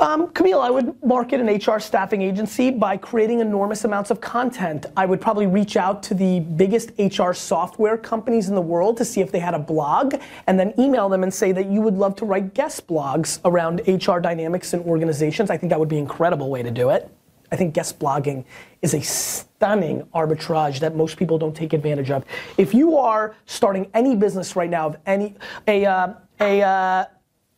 Um, 0.02 0.32
Camille, 0.32 0.60
I 0.60 0.68
would 0.68 1.00
market 1.04 1.40
an 1.40 1.46
HR 1.46 1.78
staffing 1.78 2.22
agency 2.22 2.72
by 2.72 2.96
creating 2.96 3.38
enormous 3.38 3.84
amounts 3.84 4.10
of 4.10 4.20
content. 4.20 4.86
I 4.96 5.06
would 5.06 5.20
probably 5.20 5.46
reach 5.46 5.76
out 5.76 6.02
to 6.02 6.14
the 6.14 6.40
biggest 6.40 6.90
HR 6.98 7.32
software 7.32 7.96
companies 7.96 8.48
in 8.48 8.56
the 8.56 8.62
world 8.62 8.96
to 8.96 9.04
see 9.04 9.20
if 9.20 9.30
they 9.30 9.38
had 9.38 9.54
a 9.54 9.60
blog, 9.60 10.16
and 10.48 10.58
then 10.58 10.74
email 10.76 11.08
them 11.08 11.22
and 11.22 11.32
say 11.32 11.52
that 11.52 11.66
you 11.66 11.80
would 11.82 11.94
love 11.94 12.16
to 12.16 12.24
write 12.24 12.52
guest 12.52 12.88
blogs 12.88 13.38
around 13.44 13.80
HR 13.86 14.18
dynamics 14.18 14.74
in 14.74 14.80
organizations. 14.80 15.50
I 15.50 15.56
think 15.56 15.70
that 15.70 15.78
would 15.78 15.88
be 15.88 15.98
an 15.98 16.02
incredible 16.02 16.50
way 16.50 16.64
to 16.64 16.70
do 16.72 16.90
it. 16.90 17.08
I 17.52 17.56
think 17.56 17.72
guest 17.72 18.00
blogging 18.00 18.44
is 18.80 18.94
a 18.94 19.00
stunning 19.02 20.02
arbitrage 20.12 20.80
that 20.80 20.96
most 20.96 21.16
people 21.16 21.38
don't 21.38 21.54
take 21.54 21.74
advantage 21.74 22.10
of. 22.10 22.24
If 22.58 22.74
you 22.74 22.96
are 22.96 23.36
starting 23.46 23.88
any 23.94 24.16
business 24.16 24.56
right 24.56 24.70
now 24.70 24.88
of 24.88 24.96
any 25.06 25.36
a 25.68 25.86
uh, 25.86 26.14
a 26.40 26.60
uh, 26.60 27.04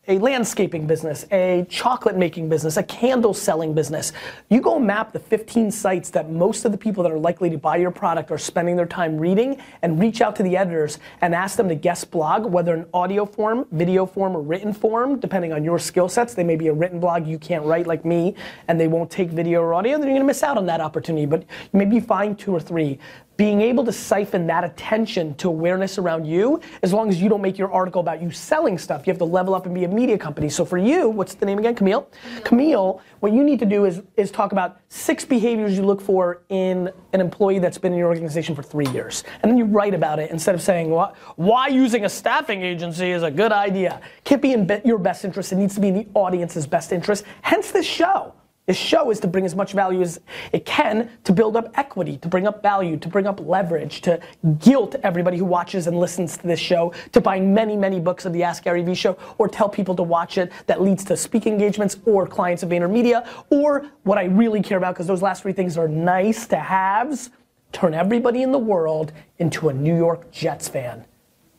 a 0.07 0.19
landscaping 0.19 0.87
business, 0.87 1.25
a 1.33 1.67
chocolate 1.71 2.17
making 2.17 2.49
business, 2.49 2.77
a 2.77 2.83
candle 2.83 3.33
selling 3.33 3.73
business. 3.73 4.13
You 4.51 4.61
go 4.61 4.79
map 4.79 5.13
the 5.13 5.19
15 5.19 5.71
sites 5.71 6.11
that 6.11 6.31
most 6.31 6.67
of 6.67 6.73
the 6.73 6.79
people 6.79 7.03
that 7.05 7.13
are 7.13 7.19
likely 7.19 7.49
to 7.51 7.57
buy 7.57 7.77
your 7.77 7.91
product 7.91 8.31
are 8.31 8.39
spending 8.39 8.77
their 8.77 8.87
time 8.87 9.19
reading 9.19 9.57
and 9.81 9.99
reach 9.99 10.21
out 10.21 10.37
to 10.37 10.43
the 10.43 10.57
editors 10.57 10.99
and 11.23 11.35
ask 11.35 11.57
them 11.57 11.69
to 11.71 11.75
guest 11.75 12.11
blog, 12.11 12.45
whether 12.45 12.75
in 12.75 12.87
audio 12.93 13.25
form, 13.25 13.67
video 13.73 14.05
form, 14.05 14.37
or 14.37 14.43
written 14.43 14.75
form, 14.75 15.19
depending 15.19 15.55
on 15.55 15.65
your 15.65 15.79
skill 15.79 16.09
sets. 16.09 16.35
They 16.35 16.45
may 16.45 16.57
be 16.57 16.69
a 16.69 16.73
written 16.73 17.01
blog 17.01 17.27
you 17.27 17.39
can't 17.39 17.65
write 17.65 17.87
like 17.87 18.05
me 18.05 18.35
and 18.69 18.79
they 18.79 18.89
won't 18.89 19.11
take 19.11 19.31
video 19.31 19.63
or 19.63 19.73
audio, 19.73 19.97
then 19.97 20.09
you're 20.09 20.17
gonna 20.17 20.27
miss 20.27 20.43
out 20.43 20.59
on 20.59 20.67
that 20.67 20.83
opportunity. 20.83 21.25
But 21.25 21.45
maybe 21.73 21.99
find 21.99 22.39
two 22.39 22.55
or 22.55 22.61
three 22.61 22.99
being 23.37 23.61
able 23.61 23.85
to 23.85 23.93
siphon 23.93 24.47
that 24.47 24.65
attention 24.65 25.35
to 25.35 25.49
awareness 25.49 25.99
around 25.99 26.25
you, 26.25 26.61
as 26.83 26.93
long 26.93 27.09
as 27.09 27.21
you 27.21 27.29
don't 27.29 27.43
make 27.43 27.59
your 27.59 27.73
article 27.73 28.01
about 28.01 28.23
you 28.23 28.31
selling 28.31 28.79
stuff, 28.79 29.07
you 29.07 29.11
have 29.11 29.19
to 29.19 29.25
level 29.25 29.55
up 29.55 29.67
and 29.67 29.75
be 29.75 29.85
a 29.85 29.89
media 29.95 30.19
company. 30.19 30.49
So 30.49 30.65
for 30.65 30.79
you, 30.79 31.09
what's 31.09 31.35
the 31.35 31.47
name 31.47 31.59
again? 31.59 31.75
Camille? 31.75 32.09
Camille, 32.45 33.01
what 33.21 33.33
you 33.33 33.45
need 33.45 33.59
to 33.61 33.67
do 33.67 33.85
is, 33.85 34.03
is 34.17 34.31
talk 34.31 34.53
about 34.53 34.81
six 34.89 35.25
behaviors 35.25 35.77
you 35.77 35.85
look 35.85 36.01
for 36.01 36.43
in 36.49 36.91
an 37.13 37.21
employee 37.21 37.59
that's 37.59 37.79
been 37.79 37.93
in 37.93 37.99
your 37.99 38.09
organization 38.09 38.55
for 38.55 38.63
three 38.63 38.89
years. 38.89 39.25
And 39.43 39.51
then 39.51 39.57
you 39.57 39.65
write 39.65 39.95
about 39.95 40.19
it 40.19 40.31
instead 40.31 40.55
of 40.55 40.63
saying, 40.63 40.91
well, 40.91 41.15
why 41.37 41.69
using 41.69 42.05
a 42.05 42.09
staffing 42.09 42.63
agency 42.63 43.11
is 43.11 43.23
a 43.23 43.31
good 43.31 43.53
idea. 43.53 44.01
Can't 44.25 44.43
be 44.43 44.53
in 44.53 44.67
be- 44.67 44.83
your 44.85 44.99
best 44.99 45.25
interest, 45.25 45.53
it 45.53 45.57
needs 45.57 45.75
to 45.75 45.81
be 45.81 45.89
in 45.89 45.95
the 45.95 46.07
audience's 46.15 46.67
best 46.67 46.93
interest. 46.93 47.25
Hence 47.43 47.71
this 47.71 47.87
show. 47.87 48.35
This 48.67 48.79
show 48.79 49.11
is 49.11 49.21
to 49.21 49.27
bring 49.27 49.45
as 49.45 49.55
much 49.55 49.73
value 49.73 50.01
as 50.01 50.21
it 50.53 50.65
can 50.65 51.11
to 51.25 51.33
build 51.33 51.55
up 51.55 51.71
equity, 51.77 52.17
to 52.19 52.29
bring 52.29 52.47
up 52.47 52.63
value, 52.63 52.97
to 52.97 53.09
bring 53.09 53.27
up 53.27 53.39
leverage, 53.41 54.01
to 54.03 54.19
guilt 54.59 54.97
everybody 55.03 55.37
who 55.37 55.45
watches 55.45 55.87
and 55.87 55.99
listens 55.99 56.39
to 56.39 56.47
this 56.47 56.61
show 56.61 56.95
to 57.13 57.21
buy 57.21 57.39
many, 57.39 57.77
many 57.77 58.01
books 58.01 58.25
of 58.25 58.33
the 58.33 58.43
Ask 58.43 58.65
Gary 58.65 58.83
Vee 58.83 58.95
show, 58.95 59.19
or 59.37 59.49
tell 59.49 59.69
people 59.69 59.95
to 59.97 60.03
watch 60.03 60.39
it 60.39 60.51
that 60.67 60.81
leads 60.81 61.05
to 61.05 61.17
speaking 61.17 61.53
engagements 61.53 61.99
or 62.07 62.27
clients 62.27 62.63
of 62.63 62.71
VaynerMedia, 62.71 63.27
or 63.51 63.87
what 64.05 64.17
I 64.17 64.25
really 64.25 64.63
care 64.63 64.79
about, 64.79 64.95
because 64.95 65.07
those 65.07 65.21
last 65.21 65.43
three 65.43 65.53
things 65.53 65.77
are 65.77 65.89
nice 65.89 66.47
to 66.47 66.57
haves, 66.57 67.31
turn 67.73 67.93
everybody 67.93 68.43
in 68.43 68.51
the 68.51 68.59
world 68.59 69.13
into 69.39 69.69
a 69.69 69.75
New 69.75 69.97
York 69.97 70.31
Jets 70.31 70.69
fan 70.69 71.05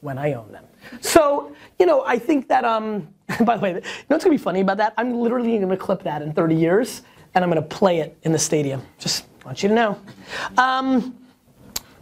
when 0.06 0.18
I 0.18 0.34
own 0.34 0.50
them. 0.52 0.64
So, 1.02 1.54
you 1.80 1.86
know, 1.86 2.06
I 2.06 2.18
think 2.18 2.48
that, 2.48 2.64
um, 2.64 3.10
by 3.44 3.58
the 3.58 3.62
way, 3.62 3.70
you 3.70 3.76
know 3.76 3.82
what's 4.08 4.24
gonna 4.24 4.36
be 4.36 4.42
funny 4.42 4.62
about 4.62 4.78
that? 4.78 4.94
I'm 4.98 5.12
literally 5.12 5.58
gonna 5.58 5.76
clip 5.76 6.04
that 6.04 6.22
in 6.22 6.32
30 6.32 6.56
years 6.56 7.02
and 7.34 7.44
I'm 7.44 7.50
gonna 7.50 7.62
play 7.62 8.00
it 8.00 8.16
in 8.24 8.32
the 8.32 8.40
stadium. 8.40 8.84
Just 9.00 9.26
want 9.44 9.62
you 9.64 9.70
to 9.70 9.76
know. 9.76 10.00
Um, 10.58 11.18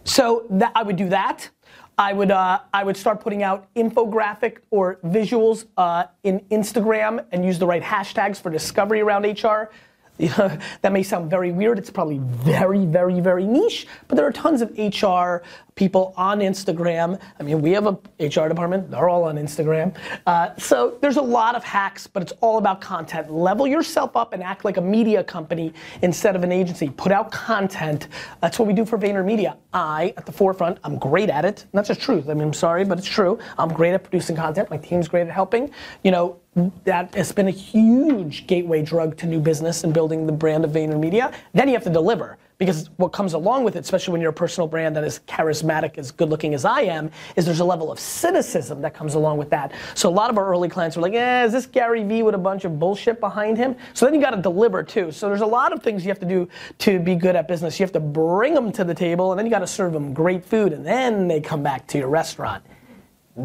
so 0.03 0.45
that 0.51 0.74
I 0.75 0.83
would 0.83 0.98
do 0.98 1.10
that. 1.10 1.50
I 1.98 2.12
would 2.12 2.31
uh, 2.31 2.60
I 2.74 2.83
would 2.83 2.98
start 2.98 3.22
putting 3.22 3.43
out 3.43 3.67
infographic 3.75 4.57
or 4.72 5.00
visuals 5.05 5.65
uh, 5.77 6.05
in 6.24 6.39
Instagram 6.51 7.24
and 7.31 7.45
use 7.45 7.60
the 7.60 7.67
right 7.67 7.83
hashtags 7.83 8.41
for 8.41 8.50
discovery 8.50 9.01
around 9.01 9.24
HR. 9.25 9.69
You 10.17 10.29
know, 10.38 10.58
that 10.82 10.91
may 10.91 11.03
sound 11.03 11.29
very 11.29 11.51
weird. 11.51 11.77
It's 11.77 11.89
probably 11.89 12.20
very, 12.20 12.86
very, 12.86 13.20
very 13.20 13.46
niche, 13.46 13.88
but 14.08 14.15
there 14.15 14.25
are 14.25 14.32
tons 14.32 14.62
of 14.62 14.70
HR 14.77 15.46
people 15.75 16.13
on 16.17 16.39
Instagram. 16.39 17.20
I 17.39 17.43
mean, 17.43 17.62
we 17.62 17.72
have 17.72 17.88
a 17.88 17.98
HR 18.20 18.48
department. 18.48 18.91
They're 18.91 19.10
all 19.10 19.24
on 19.24 19.38
Instagram. 19.38 19.96
Uh, 20.27 20.55
so 20.58 20.98
there's 21.01 21.17
a 21.17 21.22
lot 21.22 21.55
of 21.55 21.63
hacks, 21.63 22.05
but 22.05 22.22
it's 22.22 22.34
all 22.41 22.60
about 22.60 22.79
content. 22.79 23.32
Level 23.32 23.65
yourself 23.65 24.15
up 24.15 24.34
and 24.34 24.43
act 24.43 24.65
like 24.65 24.77
a 24.77 24.82
media 24.82 25.24
company 25.24 25.74
instead 26.01 26.36
of 26.36 26.43
an 26.43 26.51
agency. 26.51 26.89
Put 26.89 27.12
out 27.12 27.32
content. 27.32 28.08
That's 28.39 28.60
what 28.60 28.67
we 28.67 28.74
do 28.74 28.86
for 28.86 28.98
VaynerMedia. 28.98 29.58
I, 29.74 30.13
at 30.15 30.25
the 30.25 30.32
forefront, 30.32 30.77
I'm 30.84 30.98
great 31.00 31.29
at 31.29 31.46
it. 31.46 31.63
And 31.63 31.72
that's 31.74 31.88
just 31.88 32.01
truth. 32.01 32.29
I 32.29 32.34
mean, 32.34 32.43
I'm 32.43 32.53
sorry, 32.53 32.86
but 32.86 33.00
it's 33.00 33.08
true. 33.08 33.39
I'm 33.58 33.70
great 33.74 33.93
at 33.93 34.03
producing 34.03 34.36
content. 34.36 34.70
My 34.70 34.77
team's 34.77 35.08
great 35.08 35.27
at 35.27 35.34
helping. 35.34 35.72
You 36.03 36.12
know, 36.12 36.39
that 36.83 37.13
has 37.15 37.31
been 37.31 37.48
a 37.48 37.51
huge 37.51 38.45
gateway 38.45 38.83
drug 38.83 39.17
to 39.17 39.25
new 39.25 39.39
business 39.39 39.83
and 39.83 39.93
building 39.93 40.25
the 40.27 40.31
brand 40.31 40.63
of 40.63 40.72
VaynerMedia. 40.72 41.33
Then 41.53 41.67
you 41.67 41.74
have 41.74 41.83
to 41.83 41.89
deliver 41.89 42.38
because 42.60 42.89
what 42.98 43.10
comes 43.10 43.33
along 43.33 43.63
with 43.63 43.75
it, 43.75 43.79
especially 43.79 44.12
when 44.12 44.22
you're 44.22 44.29
a 44.29 44.33
personal 44.33 44.67
brand 44.67 44.95
that 44.95 45.03
is 45.03 45.19
charismatic, 45.27 45.98
as 45.98 46.12
good 46.12 46.29
looking 46.29 46.53
as 46.53 46.63
I 46.63 46.81
am, 46.81 47.12
is 47.36 47.45
there's 47.45 47.60
a 47.60 47.65
level 47.65 47.91
of 47.91 48.00
cynicism 48.00 48.81
that 48.81 48.93
comes 48.93 49.15
along 49.15 49.38
with 49.38 49.50
that. 49.50 49.74
So 49.95 50.07
a 50.07 50.12
lot 50.12 50.29
of 50.29 50.38
our 50.38 50.45
early 50.45 50.69
clients 50.69 50.95
were 50.95 51.01
like, 51.01 51.13
eh, 51.13 51.45
is 51.45 51.51
this 51.51 51.65
Gary 51.65 52.03
Vee 52.03 52.24
with 52.24 52.36
a 52.36 52.39
bunch 52.39 52.63
of 52.63 52.79
bullshit 52.79 53.19
behind 53.19 53.57
him? 53.57 53.75
So 53.93 54.05
then 54.05 54.13
you 54.13 54.22
got 54.22 54.31
to 54.31 54.41
deliver 54.41 54.83
too. 54.83 55.12
So 55.12 55.27
there's 55.27 55.41
a 55.41 55.45
lot 55.45 55.74
of 55.74 55.81
things 55.81 56.05
you 56.05 56.10
have 56.10 56.19
to 56.19 56.25
do 56.25 56.48
to 56.79 57.00
be 57.00 57.15
good 57.15 57.36
at 57.36 57.48
business. 57.48 57.79
You 57.79 57.83
have 57.83 57.93
to 57.93 58.00
bring 58.00 58.53
them 58.53 58.72
to 58.74 58.83
the 58.83 58.93
table, 58.93 59.31
and 59.31 59.39
then 59.39 59.45
you 59.45 59.50
got 59.50 59.60
to 59.60 59.67
serve 59.67 59.93
them 59.93 60.13
great 60.13 60.45
food, 60.45 60.72
and 60.74 60.86
then 60.86 61.27
they 61.27 61.41
come 61.41 61.63
back 61.63 61.88
to 61.88 61.98
your 61.98 62.10
restaurant. 62.10 62.63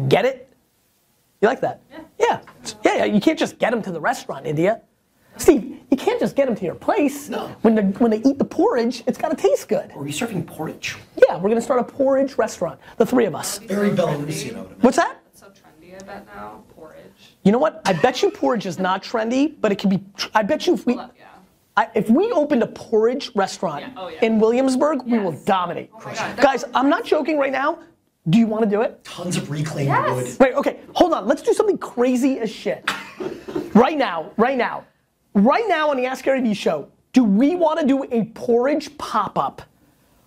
Get 0.07 0.25
it? 0.25 0.48
You 1.41 1.47
like 1.47 1.61
that? 1.61 1.81
Yeah. 1.91 1.99
Yeah. 2.19 2.41
Yeah, 2.83 2.95
yeah. 2.97 3.05
You 3.05 3.21
can't 3.21 3.39
just 3.39 3.59
get 3.59 3.71
them 3.71 3.81
to 3.83 3.91
the 3.91 3.99
restaurant, 3.99 4.45
India. 4.45 4.81
Steve, 5.37 5.79
you 5.89 5.95
can't 5.95 6.19
just 6.19 6.35
get 6.35 6.47
them 6.47 6.55
to 6.55 6.65
your 6.65 6.75
place. 6.75 7.29
No. 7.29 7.47
When 7.61 7.73
they 7.75 7.83
when 7.83 8.11
they 8.11 8.17
eat 8.23 8.37
the 8.37 8.43
porridge, 8.45 9.03
it's 9.07 9.17
got 9.17 9.29
to 9.29 9.37
taste 9.37 9.69
good. 9.69 9.89
Are 9.95 10.05
you 10.05 10.11
serving 10.11 10.43
porridge? 10.43 10.97
Yeah, 11.15 11.37
we're 11.37 11.47
gonna 11.47 11.61
start 11.61 11.79
a 11.79 11.83
porridge 11.83 12.37
restaurant. 12.37 12.77
The 12.97 13.05
three 13.05 13.25
of 13.25 13.35
us. 13.35 13.59
Very 13.59 13.89
Belarusian 13.89 14.55
of 14.57 14.71
it. 14.71 14.77
What's 14.81 14.97
that? 14.97 15.17
It's 15.31 15.39
so 15.39 15.47
trendy, 15.47 15.95
I 15.95 16.03
bet 16.03 16.25
now. 16.35 16.63
Porridge. 16.75 17.37
You 17.43 17.53
know 17.53 17.57
what? 17.57 17.81
I 17.85 17.93
bet 17.93 18.21
you 18.21 18.31
porridge 18.31 18.65
is 18.65 18.79
not 18.79 19.01
trendy, 19.01 19.55
but 19.61 19.71
it 19.71 19.77
can 19.79 19.89
be. 19.89 20.03
tr- 20.17 20.27
I 20.35 20.43
bet 20.43 20.67
you 20.67 20.73
if 20.73 20.85
we, 20.85 20.95
Well, 20.95 21.09
yeah. 21.17 21.27
I, 21.77 21.87
if 21.95 22.09
we 22.09 22.29
opened 22.33 22.63
a 22.63 22.67
porridge 22.67 23.31
restaurant 23.33 23.81
Yeah, 23.81 23.93
oh, 23.95 24.09
yeah. 24.09 24.25
in 24.25 24.39
Williamsburg, 24.39 25.03
we 25.03 25.19
will 25.19 25.31
dominate. 25.45 25.89
Oh 25.95 26.33
Guys, 26.41 26.65
I'm 26.73 26.89
not 26.89 27.05
joking 27.05 27.37
right 27.37 27.51
now. 27.53 27.79
Do 28.27 28.37
you 28.37 28.47
want 28.47 28.63
to 28.63 28.69
do 28.69 28.81
it? 28.81 29.03
Tons 29.03 29.37
of 29.37 29.49
reclaimed 29.49 29.87
Yes. 29.87 30.37
wood. 30.37 30.47
Wait, 30.47 30.53
okay, 30.55 30.79
hold 30.93 31.13
on. 31.13 31.27
Let's 31.27 31.41
do 31.41 31.53
something 31.53 31.77
crazy 31.77 32.39
as 32.39 32.51
shit. 32.51 32.89
right 33.73 33.97
now, 33.97 34.31
right 34.37 34.57
now, 34.57 34.83
right 35.33 35.63
now 35.67 35.89
on 35.89 35.97
the 35.97 36.05
Ask 36.05 36.25
Gary 36.25 36.41
Vee 36.41 36.53
show, 36.53 36.89
do 37.13 37.23
we 37.23 37.55
want 37.55 37.79
to 37.79 37.85
do 37.87 38.03
a 38.11 38.25
porridge 38.35 38.95
pop-up 38.97 39.61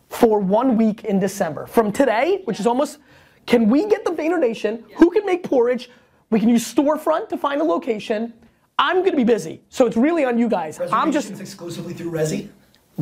for 0.08 0.40
one 0.40 0.76
week 0.76 1.04
in 1.04 1.20
December? 1.20 1.66
From 1.66 1.92
today, 1.92 2.40
which 2.44 2.58
is 2.60 2.66
almost, 2.66 2.98
can 3.46 3.68
we 3.68 3.86
get 3.86 4.04
the 4.04 4.10
Vayner 4.10 4.40
Nation? 4.40 4.84
Who 4.96 5.10
can 5.10 5.24
make 5.26 5.42
porridge? 5.44 5.90
We 6.30 6.40
can 6.40 6.48
use 6.48 6.72
storefront 6.74 7.28
to 7.28 7.36
find 7.36 7.60
a 7.60 7.64
location. 7.64 8.32
I'm 8.78 9.04
gonna 9.04 9.16
be 9.16 9.24
busy, 9.24 9.62
so 9.68 9.86
it's 9.86 9.96
really 9.98 10.24
on 10.24 10.38
you 10.38 10.48
guys. 10.48 10.80
I'm 10.80 11.12
just 11.12 11.28
Reservations 11.28 11.40
exclusively 11.40 11.92
through 11.94 12.10
Resy. 12.10 12.48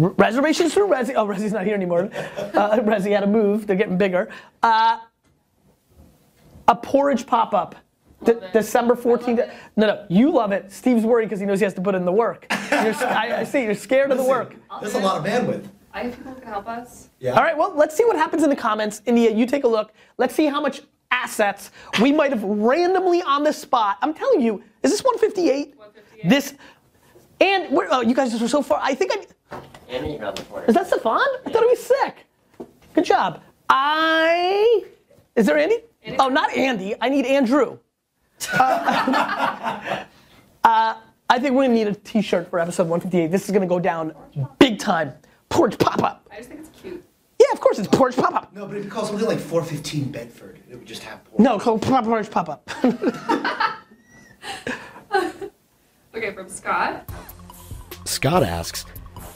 R- 0.00 0.08
reservations 0.10 0.74
through 0.74 0.88
Resy. 0.88 1.14
Oh, 1.16 1.26
Resy's 1.26 1.52
not 1.52 1.64
here 1.64 1.74
anymore. 1.74 2.10
Uh, 2.36 2.78
Resy 2.80 3.10
had 3.12 3.20
to 3.20 3.26
move. 3.26 3.66
They're 3.66 3.76
getting 3.76 3.98
bigger. 3.98 4.28
Uh, 4.62 4.98
a 6.68 6.74
porridge 6.74 7.26
pop 7.26 7.54
up. 7.54 7.74
De- 8.22 8.50
December 8.52 8.94
14th. 8.94 9.38
it. 9.38 9.50
No, 9.76 9.86
no, 9.86 10.06
you 10.10 10.30
love 10.30 10.52
it. 10.52 10.70
Steve's 10.70 11.04
worried 11.04 11.26
because 11.26 11.40
he 11.40 11.46
knows 11.46 11.58
he 11.58 11.64
has 11.64 11.72
to 11.74 11.80
put 11.80 11.94
in 11.94 12.04
the 12.04 12.12
work. 12.12 12.46
You're, 12.70 12.90
s- 12.90 13.02
I, 13.02 13.40
I 13.40 13.44
see, 13.44 13.62
you're 13.62 13.74
scared 13.74 14.10
of 14.10 14.18
the 14.18 14.24
work. 14.24 14.54
That's 14.82 14.94
a 14.94 14.98
lot 14.98 15.16
of 15.18 15.24
bandwidth. 15.24 15.66
I 15.92 16.02
have 16.04 16.16
people 16.16 16.32
who 16.34 16.40
can 16.40 16.48
help 16.48 16.68
us. 16.68 17.08
Yeah. 17.18 17.32
All 17.32 17.42
right, 17.42 17.56
well, 17.56 17.72
let's 17.74 17.96
see 17.96 18.04
what 18.04 18.16
happens 18.16 18.42
in 18.44 18.50
the 18.50 18.56
comments. 18.56 19.00
India, 19.06 19.30
you 19.34 19.46
take 19.46 19.64
a 19.64 19.68
look. 19.68 19.92
Let's 20.18 20.34
see 20.34 20.46
how 20.46 20.60
much 20.60 20.82
assets 21.10 21.70
we 22.00 22.12
might 22.12 22.30
have 22.30 22.44
randomly 22.44 23.22
on 23.22 23.42
the 23.42 23.52
spot. 23.52 23.96
I'm 24.02 24.12
telling 24.14 24.40
you, 24.42 24.62
is 24.82 24.90
this 24.92 25.02
158? 25.02 25.74
158. 25.76 26.28
This, 26.28 26.54
and 27.40 27.70
we're, 27.70 27.88
oh, 27.90 28.02
you 28.02 28.14
guys 28.14 28.40
are 28.40 28.48
so 28.48 28.62
far. 28.62 28.80
I 28.82 28.94
think 28.94 29.12
I, 29.12 29.60
Andy 29.88 30.18
around 30.18 30.36
the 30.36 30.42
corner. 30.44 30.66
Is 30.66 30.74
that 30.74 30.86
Stefan? 30.86 31.20
I 31.46 31.50
thought 31.50 31.62
he 31.62 31.68
was 31.68 31.82
sick. 31.82 32.26
Good 32.94 33.04
job. 33.04 33.42
I. 33.68 34.84
Is 35.36 35.46
there 35.46 35.58
Andy? 35.58 35.78
Andy. 36.02 36.18
Oh, 36.18 36.28
not 36.28 36.52
Andy. 36.54 36.94
I 37.00 37.08
need 37.08 37.24
Andrew. 37.26 37.78
Uh, 38.52 40.04
uh, 40.64 40.94
I 41.28 41.38
think 41.38 41.54
we're 41.54 41.64
gonna 41.64 41.74
need 41.74 41.86
a 41.88 41.94
T-shirt 41.94 42.50
for 42.50 42.58
episode 42.58 42.88
158. 42.88 43.30
This 43.30 43.44
is 43.44 43.52
gonna 43.52 43.66
go 43.66 43.78
down 43.78 44.14
big 44.58 44.78
time. 44.78 45.12
Porch 45.48 45.78
pop 45.78 46.02
up. 46.02 46.28
I 46.32 46.38
just 46.38 46.48
think 46.48 46.60
it's 46.60 46.70
cute. 46.80 47.04
Yeah, 47.38 47.46
of 47.52 47.60
course 47.60 47.78
it's 47.78 47.88
porch 47.88 48.16
pop 48.16 48.34
up. 48.34 48.52
No, 48.54 48.66
but 48.66 48.76
if 48.76 48.84
you 48.84 48.90
call 48.90 49.04
something 49.04 49.26
like 49.26 49.38
415 49.38 50.10
Bedford, 50.10 50.60
it 50.70 50.76
would 50.76 50.86
just 50.86 51.02
have 51.02 51.24
porch. 51.24 51.40
No, 51.40 51.58
called 51.58 51.82
porch 51.82 52.30
pop 52.30 52.48
up. 52.48 52.70
Okay, 56.12 56.32
from 56.32 56.48
Scott. 56.48 57.08
Scott 58.04 58.42
asks, 58.42 58.84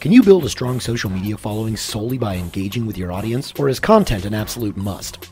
can 0.01 0.11
you 0.11 0.25
build 0.25 0.45
a 0.45 0.49
strong 0.49 0.81
social 0.81 1.09
media 1.09 1.37
following 1.37 1.77
solely 1.77 2.19
by 2.19 2.35
engaging 2.35 2.85
with 2.85 2.99
your 2.99 3.13
audience, 3.13 3.53
or 3.59 3.69
is 3.69 3.79
content 3.79 4.25
an 4.25 4.35
absolute 4.35 4.77
must? 4.77 5.31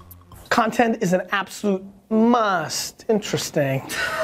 Content 0.51 1.03
is 1.03 1.13
an 1.13 1.23
absolute 1.33 1.85
must. 2.11 3.05
Interesting. 3.09 3.83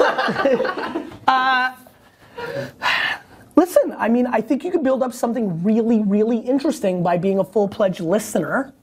uh, 1.27 1.75
listen, 3.57 3.93
I 3.97 4.07
mean, 4.07 4.25
I 4.25 4.39
think 4.39 4.63
you 4.63 4.71
could 4.71 4.83
build 4.83 5.03
up 5.03 5.13
something 5.13 5.61
really, 5.61 6.01
really 6.03 6.37
interesting 6.37 7.03
by 7.03 7.17
being 7.17 7.39
a 7.39 7.43
full-pledged 7.43 7.99
listener. 7.99 8.73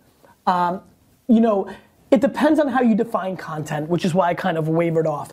Um, 0.47 0.83
you 1.27 1.41
know, 1.41 1.75
it 2.11 2.21
depends 2.21 2.61
on 2.61 2.69
how 2.69 2.83
you 2.83 2.95
define 2.95 3.37
content, 3.37 3.89
which 3.89 4.05
is 4.05 4.13
why 4.13 4.29
I 4.29 4.35
kind 4.35 4.59
of 4.59 4.69
wavered 4.69 5.07
off. 5.07 5.33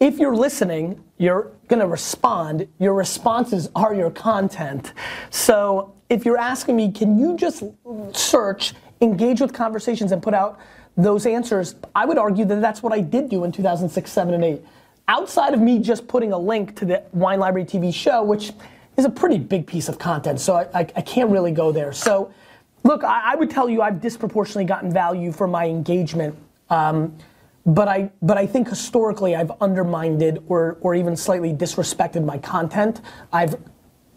If 0.00 0.18
you're 0.18 0.36
listening, 0.36 1.02
you're 1.16 1.50
gonna 1.66 1.86
respond. 1.86 2.68
Your 2.78 2.94
responses 2.94 3.68
are 3.74 3.94
your 3.94 4.10
content. 4.10 4.92
So 5.30 5.92
if 6.08 6.24
you're 6.24 6.38
asking 6.38 6.76
me, 6.76 6.92
can 6.92 7.18
you 7.18 7.36
just 7.36 7.64
search, 8.12 8.74
engage 9.00 9.40
with 9.40 9.52
conversations, 9.52 10.12
and 10.12 10.22
put 10.22 10.34
out 10.34 10.60
those 10.96 11.26
answers? 11.26 11.74
I 11.96 12.06
would 12.06 12.16
argue 12.16 12.44
that 12.44 12.60
that's 12.60 12.80
what 12.80 12.92
I 12.92 13.00
did 13.00 13.28
do 13.28 13.42
in 13.42 13.50
2006, 13.50 14.10
7, 14.10 14.34
and 14.34 14.44
8. 14.44 14.64
outside 15.08 15.54
of 15.54 15.60
me 15.60 15.78
just 15.78 16.06
putting 16.06 16.32
a 16.32 16.38
link 16.38 16.76
to 16.76 16.84
the 16.84 17.02
Wine 17.12 17.40
Library 17.40 17.66
TV 17.66 17.92
show, 17.92 18.22
which 18.22 18.52
is 18.98 19.04
a 19.04 19.10
pretty 19.10 19.38
big 19.38 19.66
piece 19.66 19.88
of 19.88 19.98
content, 19.98 20.38
so 20.38 20.56
I, 20.56 20.66
I, 20.74 20.80
I 20.80 21.00
can't 21.00 21.30
really 21.30 21.52
go 21.52 21.72
there. 21.72 21.92
So, 21.92 22.30
look, 22.84 23.04
I, 23.04 23.32
I, 23.32 23.34
would 23.36 23.48
tell 23.48 23.68
you 23.70 23.80
I've 23.80 24.02
disproportionately 24.02 24.64
gotten 24.64 24.92
value 24.92 25.32
for 25.32 25.46
my 25.46 25.66
engagement. 25.66 26.36
Um, 26.68 27.16
but 27.68 27.86
I, 27.86 28.10
but 28.22 28.38
I 28.38 28.46
think 28.46 28.68
historically 28.68 29.36
I've 29.36 29.52
undermined 29.60 30.40
or, 30.48 30.78
or 30.80 30.94
even 30.94 31.14
slightly 31.16 31.52
disrespected 31.52 32.24
my 32.24 32.38
content. 32.38 33.02
I've 33.30 33.56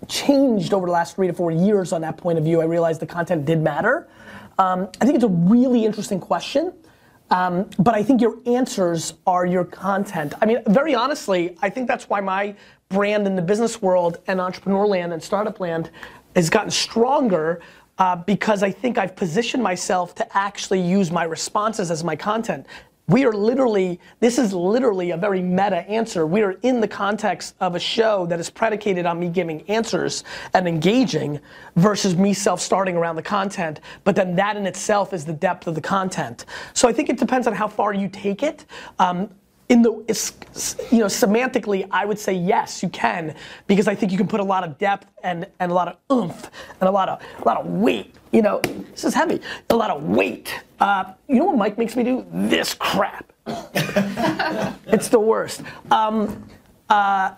changed 0.07 0.73
over 0.73 0.85
the 0.85 0.93
last 0.93 1.15
three 1.15 1.27
to 1.27 1.33
four 1.33 1.51
years 1.51 1.91
on 1.91 2.01
that 2.01 2.15
point 2.15 2.37
of 2.37 2.45
view. 2.45 2.61
I 2.61 2.65
realized 2.65 3.01
the 3.01 3.07
content 3.07 3.45
did 3.45 3.59
matter. 3.59 4.07
Um, 4.57 4.87
I 5.01 5.05
think 5.05 5.15
it's 5.15 5.25
a 5.25 5.29
really 5.29 5.85
interesting 5.85 6.19
question. 6.19 6.71
Um, 7.29 7.69
but 7.77 7.93
I 7.93 8.03
think 8.03 8.21
your 8.21 8.39
answers 8.45 9.15
are 9.27 9.45
your 9.45 9.65
content. 9.65 10.33
I 10.41 10.45
mean, 10.45 10.61
very 10.67 10.95
honestly, 10.95 11.57
I 11.61 11.69
think 11.69 11.87
that's 11.87 12.09
why 12.09 12.21
my 12.21 12.55
brand 12.89 13.27
in 13.27 13.35
the 13.35 13.41
business 13.41 13.81
world 13.81 14.19
and 14.27 14.39
entrepreneur 14.39 14.85
land 14.85 15.13
and 15.13 15.21
startup 15.21 15.59
land 15.59 15.91
has 16.35 16.49
gotten 16.49 16.71
stronger 16.71 17.61
uh, 17.97 18.15
because 18.15 18.63
I 18.63 18.71
think 18.71 18.97
I've 18.97 19.15
positioned 19.15 19.61
myself 19.61 20.15
to 20.15 20.37
actually 20.37 20.81
use 20.81 21.11
my 21.11 21.23
responses 21.23 21.91
as 21.91 22.03
my 22.03 22.15
content. 22.15 22.65
We 23.11 23.25
are 23.25 23.33
literally, 23.33 23.99
this 24.21 24.39
is 24.39 24.53
literally 24.53 25.11
a 25.11 25.17
very 25.17 25.41
meta 25.41 25.79
answer. 25.89 26.25
We 26.25 26.43
are 26.43 26.51
in 26.61 26.79
the 26.79 26.87
context 26.87 27.55
of 27.59 27.75
a 27.75 27.79
show 27.79 28.25
that 28.27 28.39
is 28.39 28.49
predicated 28.49 29.05
on 29.05 29.19
me 29.19 29.27
giving 29.27 29.69
answers 29.69 30.23
and 30.53 30.65
engaging 30.65 31.41
versus 31.75 32.15
me 32.15 32.33
self 32.33 32.61
starting 32.61 32.95
around 32.95 33.17
the 33.17 33.21
content. 33.21 33.81
But 34.05 34.15
then 34.15 34.37
that 34.37 34.55
in 34.55 34.65
itself 34.65 35.11
is 35.11 35.25
the 35.25 35.33
depth 35.33 35.67
of 35.67 35.75
the 35.75 35.81
content. 35.81 36.45
So 36.73 36.87
I 36.87 36.93
think 36.93 37.09
it 37.09 37.17
depends 37.17 37.47
on 37.47 37.53
how 37.53 37.67
far 37.67 37.93
you 37.93 38.07
take 38.07 38.43
it. 38.43 38.65
Um, 38.97 39.29
in 39.67 39.81
the 39.81 39.91
you 40.91 40.99
know 40.99 41.05
semantically 41.05 41.87
i 41.91 42.03
would 42.03 42.19
say 42.19 42.33
yes 42.33 42.83
you 42.83 42.89
can 42.89 43.33
because 43.67 43.87
i 43.87 43.95
think 43.95 44.11
you 44.11 44.17
can 44.17 44.27
put 44.27 44.41
a 44.41 44.43
lot 44.43 44.65
of 44.65 44.77
depth 44.77 45.07
and 45.23 45.47
and 45.61 45.71
a 45.71 45.73
lot 45.73 45.87
of 45.87 45.95
oomph 46.11 46.51
and 46.81 46.89
a 46.89 46.91
lot 46.91 47.07
of 47.07 47.21
a 47.39 47.45
lot 47.45 47.55
of 47.55 47.65
weight 47.67 48.13
you 48.31 48.41
know 48.41 48.59
this 48.91 49.03
is 49.03 49.13
heavy. 49.13 49.41
A 49.69 49.75
lot 49.75 49.89
of 49.91 50.03
weight. 50.03 50.53
Uh, 50.79 51.13
you 51.27 51.35
know 51.35 51.45
what 51.45 51.57
mike 51.57 51.77
makes 51.77 51.95
me 51.95 52.03
do? 52.03 52.25
This 52.31 52.73
crap. 52.73 53.31
It's 54.87 55.07
the 55.09 55.19
worst. 55.19 55.63
Um, 55.89 56.49
uh, 56.89 57.33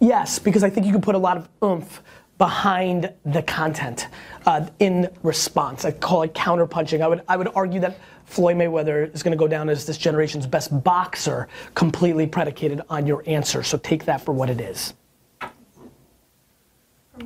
yes 0.00 0.38
because 0.38 0.62
i 0.62 0.70
think 0.70 0.86
you 0.86 0.92
can 0.92 1.00
put 1.00 1.14
a 1.14 1.18
lot 1.18 1.36
of 1.36 1.48
oomph 1.62 2.02
behind 2.38 3.12
the 3.24 3.42
content 3.42 4.06
uh, 4.46 4.64
in 4.78 5.10
response. 5.22 5.84
I 5.84 5.90
call 5.90 6.22
it 6.22 6.34
counterpunching. 6.34 7.00
I 7.00 7.08
would 7.08 7.22
i 7.28 7.36
would 7.36 7.48
argue 7.54 7.80
that 7.80 7.98
Floyd 8.24 8.56
Mayweather 8.56 9.12
is 9.14 9.22
going 9.22 9.32
to 9.32 9.38
go 9.38 9.48
down 9.48 9.68
as 9.68 9.86
this 9.86 9.96
generation's 9.96 10.46
best 10.46 10.84
boxer, 10.84 11.48
completely 11.74 12.26
predicated 12.26 12.82
on 12.90 13.06
your 13.06 13.22
answer. 13.26 13.62
So 13.62 13.78
take 13.78 14.04
that 14.04 14.20
for 14.20 14.32
what 14.32 14.50
it 14.50 14.60
is. 14.60 14.94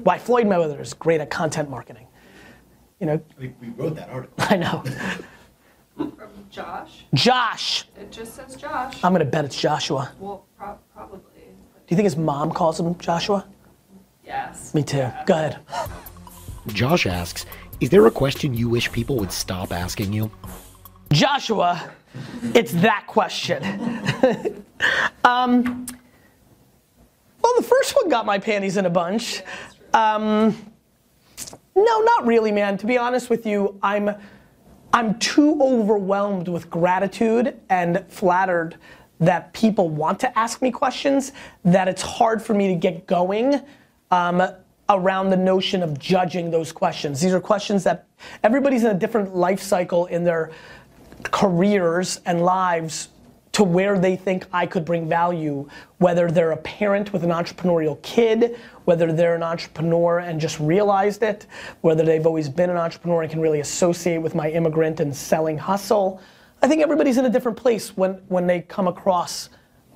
Why 0.04 0.18
Floyd 0.18 0.46
Mayweather 0.46 0.80
is 0.80 0.94
great 0.94 1.20
at 1.20 1.28
content 1.28 1.68
marketing. 1.68 2.06
You 3.02 3.06
know. 3.06 3.20
We, 3.36 3.52
we 3.60 3.70
wrote 3.70 3.96
that 3.96 4.10
article. 4.10 4.36
I 4.38 4.56
know. 4.56 4.84
From 5.96 6.46
Josh. 6.50 7.04
Josh. 7.12 7.84
It 7.96 8.12
just 8.12 8.36
says 8.36 8.54
Josh. 8.54 9.02
I'm 9.02 9.10
gonna 9.10 9.24
bet 9.24 9.44
it's 9.44 9.60
Joshua. 9.60 10.12
Well, 10.20 10.46
pro- 10.56 10.78
probably. 10.94 11.18
Do 11.18 11.88
you 11.88 11.96
think 11.96 12.04
his 12.04 12.16
mom 12.16 12.52
calls 12.52 12.78
him 12.78 12.96
Joshua? 12.98 13.44
Yes. 14.24 14.72
Me 14.72 14.84
too. 14.84 14.98
Yeah. 14.98 15.24
Go 15.26 15.34
ahead. 15.34 15.58
Josh 16.68 17.06
asks, 17.06 17.44
is 17.80 17.90
there 17.90 18.06
a 18.06 18.10
question 18.10 18.54
you 18.54 18.68
wish 18.68 18.92
people 18.92 19.16
would 19.16 19.32
stop 19.32 19.72
asking 19.72 20.12
you? 20.12 20.30
Joshua, 21.12 21.90
it's 22.54 22.70
that 22.74 23.08
question. 23.08 23.64
um, 25.24 25.86
well, 27.42 27.52
the 27.56 27.64
first 27.64 27.96
one 27.96 28.08
got 28.08 28.26
my 28.26 28.38
panties 28.38 28.76
in 28.76 28.86
a 28.86 28.90
bunch. 28.90 29.42
Um, 29.92 30.71
no, 31.74 32.00
not 32.00 32.26
really, 32.26 32.52
man. 32.52 32.76
To 32.78 32.86
be 32.86 32.98
honest 32.98 33.30
with 33.30 33.46
you, 33.46 33.78
I'm 33.82 34.14
I'm 34.94 35.18
too 35.18 35.58
overwhelmed 35.62 36.48
with 36.48 36.68
gratitude 36.68 37.58
and 37.70 38.04
flattered 38.08 38.76
that 39.20 39.52
people 39.54 39.88
want 39.88 40.20
to 40.20 40.38
ask 40.38 40.60
me 40.60 40.70
questions 40.70 41.32
that 41.64 41.88
it's 41.88 42.02
hard 42.02 42.42
for 42.42 42.52
me 42.52 42.68
to 42.68 42.74
get 42.74 43.06
going 43.06 43.60
um, 44.10 44.42
around 44.90 45.30
the 45.30 45.36
notion 45.36 45.82
of 45.82 45.98
judging 45.98 46.50
those 46.50 46.72
questions. 46.72 47.20
These 47.20 47.32
are 47.32 47.40
questions 47.40 47.84
that 47.84 48.06
everybody's 48.42 48.84
in 48.84 48.90
a 48.90 48.98
different 48.98 49.34
life 49.34 49.60
cycle 49.60 50.06
in 50.06 50.24
their 50.24 50.50
careers 51.22 52.20
and 52.26 52.42
lives 52.42 53.08
to 53.52 53.64
where 53.64 53.98
they 53.98 54.16
think 54.16 54.46
I 54.52 54.66
could 54.66 54.84
bring 54.84 55.08
value, 55.08 55.68
whether 55.98 56.30
they're 56.30 56.52
a 56.52 56.56
parent 56.56 57.12
with 57.12 57.22
an 57.22 57.30
entrepreneurial 57.30 58.00
kid, 58.02 58.58
whether 58.86 59.12
they're 59.12 59.34
an 59.34 59.42
entrepreneur 59.42 60.20
and 60.20 60.40
just 60.40 60.58
realized 60.58 61.22
it, 61.22 61.46
whether 61.82 62.02
they've 62.02 62.26
always 62.26 62.48
been 62.48 62.70
an 62.70 62.78
entrepreneur 62.78 63.22
and 63.22 63.30
can 63.30 63.40
really 63.40 63.60
associate 63.60 64.18
with 64.18 64.34
my 64.34 64.50
immigrant 64.50 65.00
and 65.00 65.14
selling 65.14 65.58
hustle. 65.58 66.20
I 66.62 66.68
think 66.68 66.80
everybody's 66.80 67.18
in 67.18 67.26
a 67.26 67.30
different 67.30 67.58
place 67.58 67.94
when, 67.96 68.14
when 68.28 68.46
they 68.46 68.62
come 68.62 68.88
across 68.88 69.50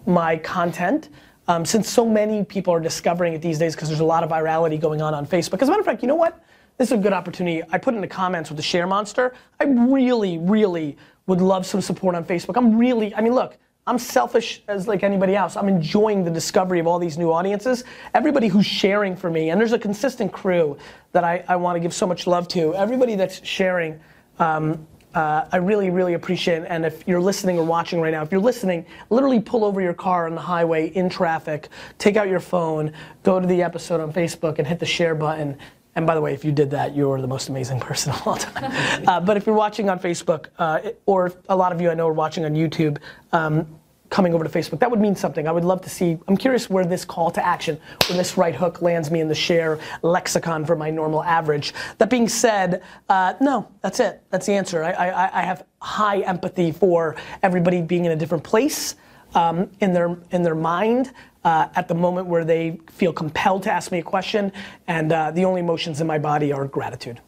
my 0.06 0.36
content. 0.36 1.08
Um, 1.48 1.64
since 1.64 1.88
so 1.88 2.04
many 2.04 2.44
people 2.44 2.74
are 2.74 2.80
discovering 2.80 3.32
it 3.32 3.40
these 3.40 3.58
days 3.58 3.74
because 3.74 3.88
there's 3.88 4.00
a 4.00 4.04
lot 4.04 4.22
of 4.22 4.30
virality 4.30 4.78
going 4.78 5.00
on 5.00 5.14
on 5.14 5.26
Facebook. 5.26 5.62
As 5.62 5.68
a 5.68 5.70
matter 5.70 5.80
of 5.80 5.86
fact, 5.86 6.02
you 6.02 6.08
know 6.08 6.16
what? 6.16 6.44
This 6.76 6.88
is 6.88 6.98
a 6.98 7.00
good 7.00 7.12
opportunity. 7.12 7.62
I 7.70 7.78
put 7.78 7.94
in 7.94 8.00
the 8.00 8.08
comments 8.08 8.50
with 8.50 8.56
the 8.56 8.62
share 8.62 8.86
monster. 8.86 9.32
I 9.60 9.64
really, 9.64 10.38
really 10.38 10.98
would 11.26 11.40
love 11.40 11.66
some 11.66 11.80
support 11.80 12.14
on 12.14 12.24
Facebook. 12.24 12.56
I'm 12.56 12.76
really, 12.78 13.14
I 13.14 13.20
mean, 13.20 13.34
look, 13.34 13.58
I'm 13.88 13.98
selfish 13.98 14.62
as 14.66 14.88
like 14.88 15.04
anybody 15.04 15.36
else. 15.36 15.56
I'm 15.56 15.68
enjoying 15.68 16.24
the 16.24 16.30
discovery 16.30 16.80
of 16.80 16.88
all 16.88 16.98
these 16.98 17.18
new 17.18 17.30
audiences. 17.30 17.84
Everybody 18.14 18.48
who's 18.48 18.66
sharing 18.66 19.14
for 19.16 19.30
me, 19.30 19.50
and 19.50 19.60
there's 19.60 19.72
a 19.72 19.78
consistent 19.78 20.32
crew 20.32 20.76
that 21.12 21.22
I, 21.22 21.44
I 21.46 21.56
want 21.56 21.76
to 21.76 21.80
give 21.80 21.94
so 21.94 22.06
much 22.06 22.26
love 22.26 22.48
to. 22.48 22.74
Everybody 22.74 23.14
that's 23.14 23.44
sharing, 23.46 24.00
um, 24.40 24.86
uh, 25.14 25.48
I 25.52 25.58
really, 25.58 25.90
really 25.90 26.14
appreciate. 26.14 26.64
And 26.66 26.84
if 26.84 27.06
you're 27.06 27.20
listening 27.20 27.58
or 27.58 27.64
watching 27.64 28.00
right 28.00 28.10
now, 28.10 28.22
if 28.22 28.32
you're 28.32 28.40
listening, 28.40 28.84
literally 29.08 29.40
pull 29.40 29.64
over 29.64 29.80
your 29.80 29.94
car 29.94 30.26
on 30.26 30.34
the 30.34 30.40
highway 30.40 30.88
in 30.88 31.08
traffic, 31.08 31.68
take 31.98 32.16
out 32.16 32.28
your 32.28 32.40
phone, 32.40 32.92
go 33.22 33.38
to 33.38 33.46
the 33.46 33.62
episode 33.62 34.00
on 34.00 34.12
Facebook, 34.12 34.58
and 34.58 34.66
hit 34.66 34.80
the 34.80 34.86
share 34.86 35.14
button. 35.14 35.56
And 35.96 36.06
by 36.06 36.14
the 36.14 36.20
way, 36.20 36.34
if 36.34 36.44
you 36.44 36.52
did 36.52 36.70
that, 36.70 36.94
you're 36.94 37.20
the 37.20 37.26
most 37.26 37.48
amazing 37.48 37.80
person 37.88 38.12
of 38.12 38.26
all 38.26 38.36
time. 38.36 39.04
uh, 39.08 39.20
but 39.20 39.36
if 39.36 39.46
you're 39.46 39.56
watching 39.56 39.90
on 39.90 39.98
Facebook, 39.98 40.46
uh, 40.58 40.90
or 41.06 41.32
a 41.48 41.56
lot 41.56 41.72
of 41.72 41.80
you 41.80 41.90
I 41.90 41.94
know 41.94 42.06
are 42.06 42.12
watching 42.12 42.44
on 42.44 42.54
YouTube, 42.54 42.98
um, 43.32 43.66
coming 44.08 44.34
over 44.34 44.44
to 44.44 44.50
Facebook, 44.50 44.78
that 44.78 44.90
would 44.90 45.00
mean 45.00 45.16
something. 45.16 45.48
I 45.48 45.52
would 45.52 45.64
love 45.64 45.80
to 45.82 45.90
see, 45.90 46.16
I'm 46.28 46.36
curious 46.36 46.70
where 46.70 46.84
this 46.84 47.04
call 47.04 47.30
to 47.32 47.44
action, 47.44 47.80
where 48.08 48.16
this 48.16 48.36
right 48.36 48.54
hook 48.54 48.80
lands 48.80 49.10
me 49.10 49.20
in 49.20 49.26
the 49.26 49.34
share 49.34 49.80
lexicon 50.02 50.64
for 50.64 50.76
my 50.76 50.90
normal 50.90 51.24
average. 51.24 51.74
That 51.98 52.08
being 52.08 52.28
said, 52.28 52.82
uh, 53.08 53.34
no, 53.40 53.68
that's 53.80 53.98
it. 53.98 54.22
That's 54.30 54.46
the 54.46 54.52
answer. 54.52 54.84
I, 54.84 54.92
I, 54.92 55.40
I 55.40 55.42
have 55.42 55.64
high 55.80 56.20
empathy 56.20 56.70
for 56.70 57.16
everybody 57.42 57.82
being 57.82 58.04
in 58.04 58.12
a 58.12 58.16
different 58.16 58.44
place 58.44 58.94
um, 59.34 59.70
in, 59.80 59.92
their, 59.92 60.16
in 60.30 60.42
their 60.42 60.54
mind 60.54 61.12
uh, 61.46 61.68
at 61.76 61.86
the 61.86 61.94
moment 61.94 62.26
where 62.26 62.44
they 62.44 62.76
feel 62.90 63.12
compelled 63.12 63.62
to 63.62 63.72
ask 63.72 63.92
me 63.92 64.00
a 64.00 64.02
question, 64.02 64.50
and 64.88 65.12
uh, 65.12 65.30
the 65.30 65.44
only 65.44 65.60
emotions 65.60 66.00
in 66.00 66.06
my 66.06 66.18
body 66.18 66.52
are 66.52 66.66
gratitude. 66.66 67.20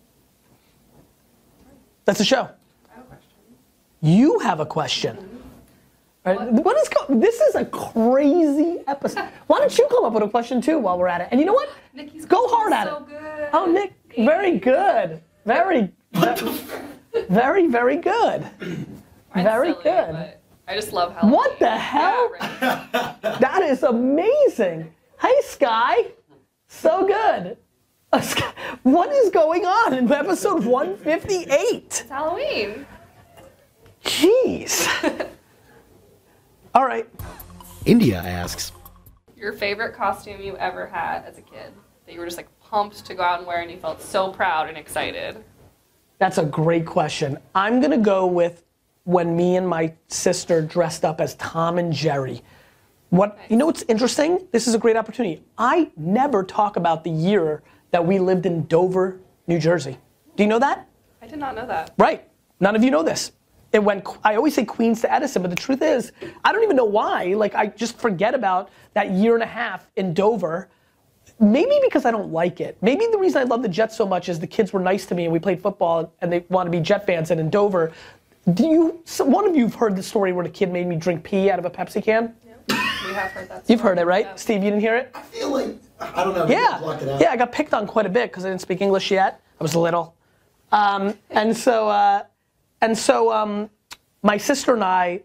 That's 2.05 2.19
the 2.19 2.25
show. 2.25 2.49
I 2.91 2.95
have 2.97 3.05
a 3.05 3.07
question. 3.07 3.29
You 4.01 4.39
have 4.41 4.59
a 4.59 4.67
question. 4.67 5.17
All 6.27 6.35
right, 6.37 6.53
what 6.53 6.77
is 6.79 6.89
co- 6.89 7.15
this 7.15 7.41
is 7.41 7.55
a 7.55 7.65
crazy 7.67 8.79
episode. 8.89 9.29
Why 9.47 9.61
don't 9.61 9.79
you 9.79 9.87
come 9.89 10.05
up 10.05 10.13
with 10.13 10.25
a 10.25 10.29
question 10.29 10.61
too 10.61 10.81
while 10.81 10.99
we're 10.99 11.07
at 11.07 11.21
it? 11.21 11.29
And 11.31 11.39
you 11.39 11.47
know 11.47 11.53
what? 11.53 11.71
Nikki's 11.95 12.27
Go 12.27 12.49
hard 12.49 12.73
at 12.73 12.89
so 12.89 12.97
it. 12.97 13.07
good. 13.07 13.49
Oh, 13.53 13.67
Nick, 13.67 13.93
very 14.17 14.59
good. 14.59 15.23
Very, 15.47 15.91
very, 17.29 17.69
very 17.69 17.97
good. 17.97 18.41
Mine's 19.33 19.45
very 19.47 19.73
silly, 19.75 19.83
good. 19.85 20.13
but 20.13 20.38
I 20.69 20.75
just 20.75 20.93
love 20.93 21.15
Halloween. 21.15 21.33
What 21.35 21.59
the 21.59 21.71
hell? 21.71 22.31
Yeah, 22.41 22.87
right. 23.01 23.15
That 23.41 23.63
is 23.63 23.83
amazing. 23.83 24.93
Hey, 25.21 25.35
Sky. 25.43 26.09
So 26.69 27.07
good. 27.07 27.57
Uh, 28.13 28.21
Sky- 28.21 28.53
What 28.83 29.11
is 29.11 29.31
going 29.31 29.65
on 29.65 29.95
in 29.95 30.11
episode 30.13 30.65
158? 30.65 31.49
It's 31.87 32.01
Halloween. 32.01 32.87
Jeez. 34.05 34.87
All 36.75 36.85
right. 36.85 37.09
India 37.87 38.19
asks, 38.19 38.73
Your 39.37 39.53
favorite 39.55 39.95
costume 39.95 40.41
you 40.43 40.57
ever 40.59 40.87
had 40.87 41.25
as 41.25 41.39
a 41.39 41.43
kid 41.43 41.73
that 42.07 42.13
you 42.13 42.19
were 42.21 42.27
just 42.27 42.37
like 42.37 42.49
pumped 42.61 43.05
to 43.07 43.15
go 43.15 43.23
out 43.23 43.39
and 43.39 43.47
wear 43.47 43.63
and 43.63 43.71
you 43.71 43.79
felt 43.79 44.03
so 44.03 44.31
proud 44.31 44.69
and 44.69 44.77
excited. 44.77 45.43
That's 46.19 46.39
a 46.39 46.45
great 46.45 46.85
question. 46.87 47.39
I'm 47.55 47.81
gonna 47.81 47.97
go 47.99 48.27
with 48.27 48.65
when 49.09 49.35
me 49.35 49.57
and 49.57 49.67
my 49.67 49.91
sister 50.09 50.61
dressed 50.61 51.03
up 51.03 51.19
as 51.19 51.35
Tom 51.37 51.79
and 51.79 51.91
Jerry. 51.91 52.43
What 53.09 53.39
you 53.49 53.57
know 53.57 53.65
what's 53.65 53.83
interesting? 53.89 54.47
This 54.53 54.69
is 54.69 54.75
a 54.75 54.79
great 54.79 54.97
opportunity. 54.97 55.43
I 55.57 55.91
never 55.97 56.45
talk 56.45 56.77
about 56.77 57.05
the 57.05 57.11
year 57.11 57.63
that 57.91 58.05
we 58.05 58.19
lived 58.19 58.45
in 58.45 58.67
Dover, 58.67 59.19
New 59.47 59.59
Jersey. 59.59 59.97
Do 60.37 60.43
you 60.43 60.47
know 60.47 60.59
that? 60.59 60.87
I 61.23 61.27
did 61.27 61.39
not 61.39 61.57
know 61.57 61.67
that. 61.67 61.95
Right. 61.97 62.29
None 62.61 62.77
of 62.77 62.85
you 62.85 62.91
know 62.91 63.03
this. 63.03 63.33
It 63.73 63.83
went. 63.83 64.07
I 64.25 64.37
always 64.37 64.55
say 64.55 64.67
Queens 64.67 65.01
to 65.01 65.11
Edison, 65.11 65.41
but 65.41 65.51
the 65.51 65.57
truth 65.57 65.81
is, 65.81 66.13
I 66.45 66.53
don't 66.53 66.63
even 66.63 66.77
know 66.77 66.85
why. 66.85 67.33
Like 67.33 67.55
I 67.55 67.69
just 67.69 67.99
forget 67.99 68.35
about 68.35 68.69
that 68.93 69.13
year 69.13 69.33
and 69.33 69.43
a 69.43 69.47
half 69.47 69.89
in 69.97 70.13
Dover. 70.13 70.69
Maybe 71.41 71.79
because 71.83 72.05
I 72.05 72.11
don't 72.11 72.33
like 72.33 72.61
it. 72.61 72.77
Maybe 72.83 73.07
the 73.11 73.19
reason 73.19 73.41
I 73.41 73.45
love 73.45 73.63
the 73.63 73.69
Jets 73.69 73.97
so 73.97 74.05
much 74.05 74.29
is 74.29 74.39
the 74.39 74.47
kids 74.47 74.73
were 74.73 74.81
nice 74.81 75.07
to 75.07 75.15
me 75.15 75.25
and 75.25 75.33
we 75.33 75.39
played 75.39 75.63
football 75.63 76.13
and 76.21 76.33
they 76.33 76.45
want 76.49 76.67
to 76.67 76.71
be 76.71 76.81
Jet 76.81 77.07
fans. 77.07 77.31
And 77.31 77.41
in 77.41 77.49
Dover, 77.49 77.93
do 78.55 78.67
you? 78.67 79.01
So 79.05 79.25
one 79.25 79.47
of 79.47 79.55
you've 79.57 79.75
heard 79.75 79.97
the 79.97 80.03
story 80.03 80.33
where 80.33 80.45
the 80.45 80.51
kid 80.51 80.71
made 80.73 80.87
me 80.87 80.97
drink 80.97 81.23
pee 81.25 81.51
out 81.51 81.59
of 81.59 81.65
a 81.65 81.71
Pepsi 81.71 82.03
can. 82.03 82.35
We 82.69 82.75
have 83.15 83.31
heard 83.33 83.49
that. 83.49 83.65
You've 83.69 83.81
heard 83.81 83.99
it, 83.99 84.05
right? 84.07 84.27
Yeah. 84.27 84.35
Steve, 84.35 84.63
you 84.63 84.71
didn't 84.71 84.81
hear 84.81 84.97
it? 84.97 85.11
I 85.15 85.23
feel 85.23 85.51
like 85.51 85.77
I 86.01 86.25
don't 86.25 86.35
know. 86.35 86.47
maybe 86.47 86.57
I 86.61 86.81
it 87.03 87.07
Yeah, 87.07 87.15
out. 87.15 87.21
yeah. 87.21 87.31
I 87.31 87.37
got 87.37 87.53
picked 87.53 87.73
on 87.75 87.87
quite 87.87 88.07
a 88.07 88.11
bit 88.11 88.31
because 88.31 88.45
I 88.45 88.49
didn't 88.51 88.61
speak 88.61 88.81
English 88.81 89.11
yet. 89.11 89.41
I 89.61 89.65
was 89.65 89.75
little, 89.79 90.15
um, 90.73 91.15
and 91.31 91.57
so 91.57 91.89
uh, 91.89 92.23
and 92.81 92.97
so 92.97 93.33
um, 93.33 93.71
my 94.23 94.37
sister 94.37 94.75
and 94.75 94.85
I 94.85 95.23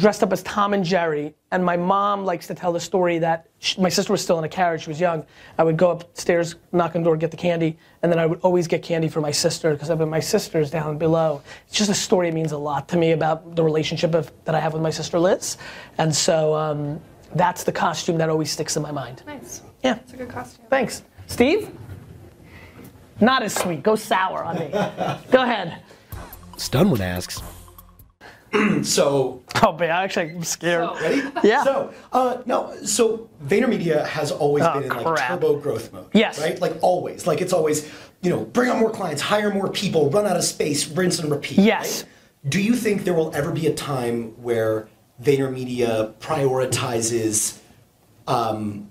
dressed 0.00 0.22
up 0.22 0.32
as 0.32 0.42
Tom 0.42 0.72
and 0.72 0.84
Jerry. 0.84 1.34
And 1.52 1.64
my 1.64 1.76
mom 1.76 2.24
likes 2.24 2.46
to 2.48 2.54
tell 2.54 2.72
the 2.72 2.80
story 2.80 3.18
that 3.18 3.48
sh 3.58 3.76
my 3.76 3.88
sister 3.88 4.12
was 4.12 4.22
still 4.22 4.38
in 4.38 4.44
a 4.44 4.48
carriage. 4.48 4.82
She 4.84 4.90
was 4.90 5.00
young. 5.00 5.24
I 5.58 5.64
would 5.64 5.76
go 5.76 5.90
upstairs, 5.90 6.56
knock 6.72 6.96
on 6.96 7.02
the 7.02 7.08
door, 7.08 7.16
get 7.16 7.30
the 7.30 7.36
candy, 7.36 7.78
and 8.02 8.10
then 8.10 8.18
I 8.18 8.26
would 8.26 8.40
always 8.40 8.66
get 8.66 8.82
candy 8.82 9.08
for 9.08 9.20
my 9.20 9.30
sister 9.30 9.72
because 9.72 9.90
I've 9.90 9.98
been 9.98 10.08
my 10.08 10.20
sister's 10.20 10.70
down 10.70 10.98
below. 10.98 11.42
It's 11.68 11.76
just 11.76 11.90
a 11.90 11.94
story 11.94 12.30
that 12.30 12.34
means 12.34 12.52
a 12.52 12.58
lot 12.58 12.88
to 12.88 12.96
me 12.96 13.12
about 13.12 13.54
the 13.54 13.62
relationship 13.62 14.14
of, 14.14 14.32
that 14.44 14.54
I 14.54 14.60
have 14.60 14.72
with 14.72 14.82
my 14.82 14.90
sister 14.90 15.18
Liz. 15.18 15.58
And 15.98 16.14
so 16.14 16.54
um, 16.54 17.00
that's 17.34 17.64
the 17.64 17.72
costume 17.72 18.18
that 18.18 18.28
always 18.28 18.50
sticks 18.50 18.76
in 18.76 18.82
my 18.82 18.92
mind. 18.92 19.22
Nice. 19.26 19.62
Yeah. 19.84 19.96
It's 19.96 20.14
a 20.14 20.16
good 20.16 20.30
costume. 20.30 20.64
Thanks. 20.70 21.02
Steve? 21.26 21.70
Not 23.20 23.42
as 23.42 23.54
sweet. 23.54 23.82
Go 23.82 23.96
sour 23.96 24.42
on 24.42 24.58
me. 24.58 24.68
Go 25.30 25.42
ahead. 25.42 25.82
Stunwood 26.56 27.00
asks. 27.00 27.42
so 28.82 29.42
Oh, 29.62 29.72
man, 29.72 29.90
actually, 29.90 30.30
I'm 30.30 30.42
scared. 30.44 30.88
So- 30.88 31.00
ready? 31.02 31.22
Yeah. 31.44 31.64
So 31.64 31.92
uh, 32.12 32.42
no, 32.46 32.74
so 32.84 33.28
VaynerMedia 33.44 34.06
has 34.06 34.30
always 34.32 34.64
Oh, 34.64 34.74
been 34.74 34.84
in 34.84 34.88
like 35.04 35.28
turbo 35.28 35.58
growth 35.58 35.92
mode. 35.92 36.08
Yes. 36.12 36.38
Right. 36.40 36.60
Like 36.60 36.76
always. 36.82 37.26
Like 37.26 37.40
it's 37.40 37.52
always 37.52 37.88
you 38.22 38.30
know 38.30 38.44
bring 38.44 38.70
on 38.70 38.78
more 38.80 38.90
clients, 38.90 39.22
hire 39.22 39.52
more 39.52 39.68
people, 39.70 40.10
run 40.10 40.26
out 40.26 40.36
of 40.36 40.44
space, 40.44 40.88
rinse 40.88 41.18
and 41.18 41.30
repeat. 41.30 41.58
Yes. 41.58 42.02
right? 42.02 42.50
Do 42.50 42.60
you 42.60 42.74
think 42.74 43.04
there 43.04 43.14
will 43.14 43.34
ever 43.34 43.50
be 43.52 43.66
a 43.66 43.74
time 43.74 44.32
where 44.42 44.88
VaynerMedia 45.22 46.14
prioritizes 46.14 47.58
um, 48.26 48.89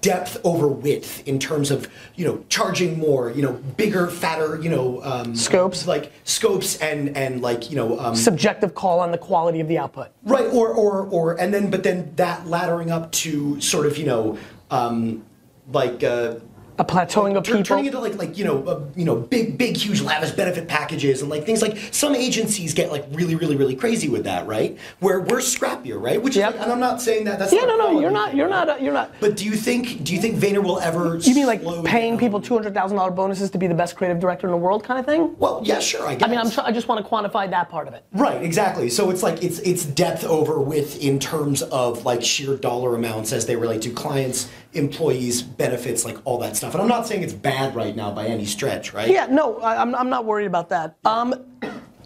depth 0.00 0.38
over 0.44 0.68
width 0.68 1.26
in 1.26 1.38
terms 1.38 1.70
of 1.70 1.88
you 2.14 2.24
know 2.24 2.44
charging 2.48 2.98
more, 2.98 3.30
you 3.30 3.42
know 3.42 3.52
bigger, 3.76 4.08
fatter, 4.08 4.60
you 4.60 4.70
know 4.70 5.02
um, 5.02 5.34
Scopes. 5.34 5.86
like 5.86 6.12
scopes 6.24 6.76
and 6.78 7.16
and 7.16 7.42
like 7.42 7.70
you 7.70 7.76
know 7.76 7.98
um, 7.98 8.14
Subjective 8.14 8.74
call 8.74 9.00
on 9.00 9.10
the 9.10 9.18
quality 9.18 9.60
of 9.60 9.68
the 9.68 9.78
output. 9.78 10.10
Right, 10.22 10.46
or 10.46 10.68
or 10.68 11.06
or 11.06 11.40
and 11.40 11.52
then 11.52 11.70
but 11.70 11.82
then 11.82 12.12
that 12.16 12.44
laddering 12.44 12.90
up 12.90 13.10
to 13.12 13.60
sort 13.60 13.86
of 13.86 13.98
you 13.98 14.06
know 14.06 14.38
um, 14.70 15.24
like 15.72 16.02
uh, 16.02 16.36
A 16.78 16.84
plateauing 16.84 17.36
of 17.36 17.44
tur- 17.44 17.52
people. 17.52 17.64
turning 17.64 17.86
into 17.86 18.00
like 18.00 18.16
like 18.16 18.36
you 18.36 18.44
know 18.44 18.64
uh, 18.64 18.80
you 18.96 19.04
know 19.04 19.16
big 19.16 19.56
big 19.56 19.76
huge 19.76 20.00
lavish 20.00 20.32
benefit 20.32 20.66
packages 20.66 21.20
and 21.20 21.30
like 21.30 21.44
things 21.46 21.62
like 21.62 21.78
some 21.92 22.14
agencies 22.16 22.74
get 22.74 22.90
like 22.90 23.04
really 23.12 23.34
really 23.36 23.54
really 23.54 23.76
crazy 23.76 24.08
with 24.08 24.24
that 24.24 24.46
right 24.46 24.76
where 25.00 25.20
we're 25.20 25.38
scrappier 25.38 26.00
right 26.02 26.20
which 26.20 26.34
Yep. 26.36 26.48
is 26.50 26.54
like, 26.56 26.62
and 26.64 26.72
I'm 26.72 26.80
not 26.80 27.00
saying 27.00 27.24
that 27.24 27.38
that's 27.38 27.52
yeah, 27.52 27.60
not 27.60 27.78
no, 27.78 27.92
no, 27.92 28.00
you're 28.00 28.10
not, 28.10 28.34
you're 28.34 28.48
not, 28.48 28.68
uh, 28.68 28.76
you're 28.80 28.92
not. 28.92 29.12
But 29.20 29.36
do 29.36 29.44
you 29.44 29.52
think 29.54 30.02
do 30.02 30.12
you 30.14 30.20
think 30.20 30.36
Vayner 30.36 30.62
will 30.62 30.80
ever? 30.80 31.16
You 31.18 31.34
mean 31.34 31.46
like 31.46 31.62
paying 31.84 32.12
down? 32.14 32.18
people 32.18 32.40
$200,000 32.40 33.14
bonuses 33.14 33.50
to 33.50 33.58
be 33.58 33.66
the 33.66 33.74
best 33.74 33.94
creative 33.96 34.18
director 34.20 34.46
in 34.46 34.50
the 34.50 34.56
world 34.58 34.82
kind 34.82 34.98
of 34.98 35.06
thing? 35.06 35.36
Well, 35.38 35.60
yeah, 35.64 35.78
sure. 35.78 36.06
I 36.06 36.14
guess. 36.16 36.26
I 36.26 36.30
mean, 36.30 36.38
I'm 36.40 36.50
try- 36.50 36.64
I 36.64 36.72
just 36.72 36.88
want 36.88 37.04
to 37.04 37.08
quantify 37.10 37.48
that 37.50 37.68
part 37.70 37.86
of 37.88 37.94
it. 37.94 38.04
Right, 38.12 38.42
exactly. 38.42 38.88
So 38.88 39.10
it's 39.10 39.22
like 39.22 39.44
it's 39.44 39.60
it's 39.60 39.84
depth 39.84 40.24
over 40.24 40.60
width 40.60 41.00
in 41.00 41.18
terms 41.20 41.62
of 41.62 42.04
like 42.04 42.22
sheer 42.24 42.56
dollar 42.56 42.94
amounts 42.96 43.32
as 43.32 43.46
they 43.46 43.54
relate 43.56 43.82
to 43.82 43.90
clients, 43.90 44.48
employees, 44.74 45.42
benefits, 45.42 46.04
like 46.04 46.18
all 46.24 46.38
that 46.38 46.56
stuff. 46.56 46.74
And 46.74 46.82
I'm 46.82 46.88
not 46.88 47.06
saying 47.06 47.22
it's 47.22 47.32
bad 47.32 47.74
right 47.74 47.94
now 47.94 48.10
by 48.10 48.26
any 48.26 48.44
stretch, 48.44 48.92
right? 48.92 49.08
Yeah, 49.08 49.26
no, 49.26 49.58
I, 49.60 49.80
I'm, 49.80 49.94
I'm 49.94 50.08
not 50.08 50.24
worried 50.24 50.46
about 50.46 50.68
that. 50.70 50.96
Um, 51.04 51.34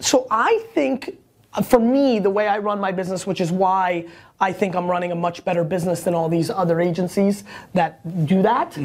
so 0.00 0.26
I 0.31 0.64
think, 0.74 1.18
for 1.64 1.81
me, 1.81 2.18
the 2.18 2.31
way 2.31 2.46
I 2.46 2.59
run 2.59 2.78
my 2.78 2.92
business, 2.92 3.26
which 3.26 3.40
is 3.40 3.50
why 3.50 4.07
I 4.40 4.52
think 4.52 4.76
I'm 4.76 4.87
running 4.87 5.11
a 5.11 5.16
much 5.16 5.44
better 5.44 5.64
business 5.64 6.04
than 6.04 6.14
all 6.14 6.28
these 6.28 6.50
other 6.50 6.81
agencies 6.81 7.42
that 7.74 8.26
do 8.26 8.42
that, 8.42 8.78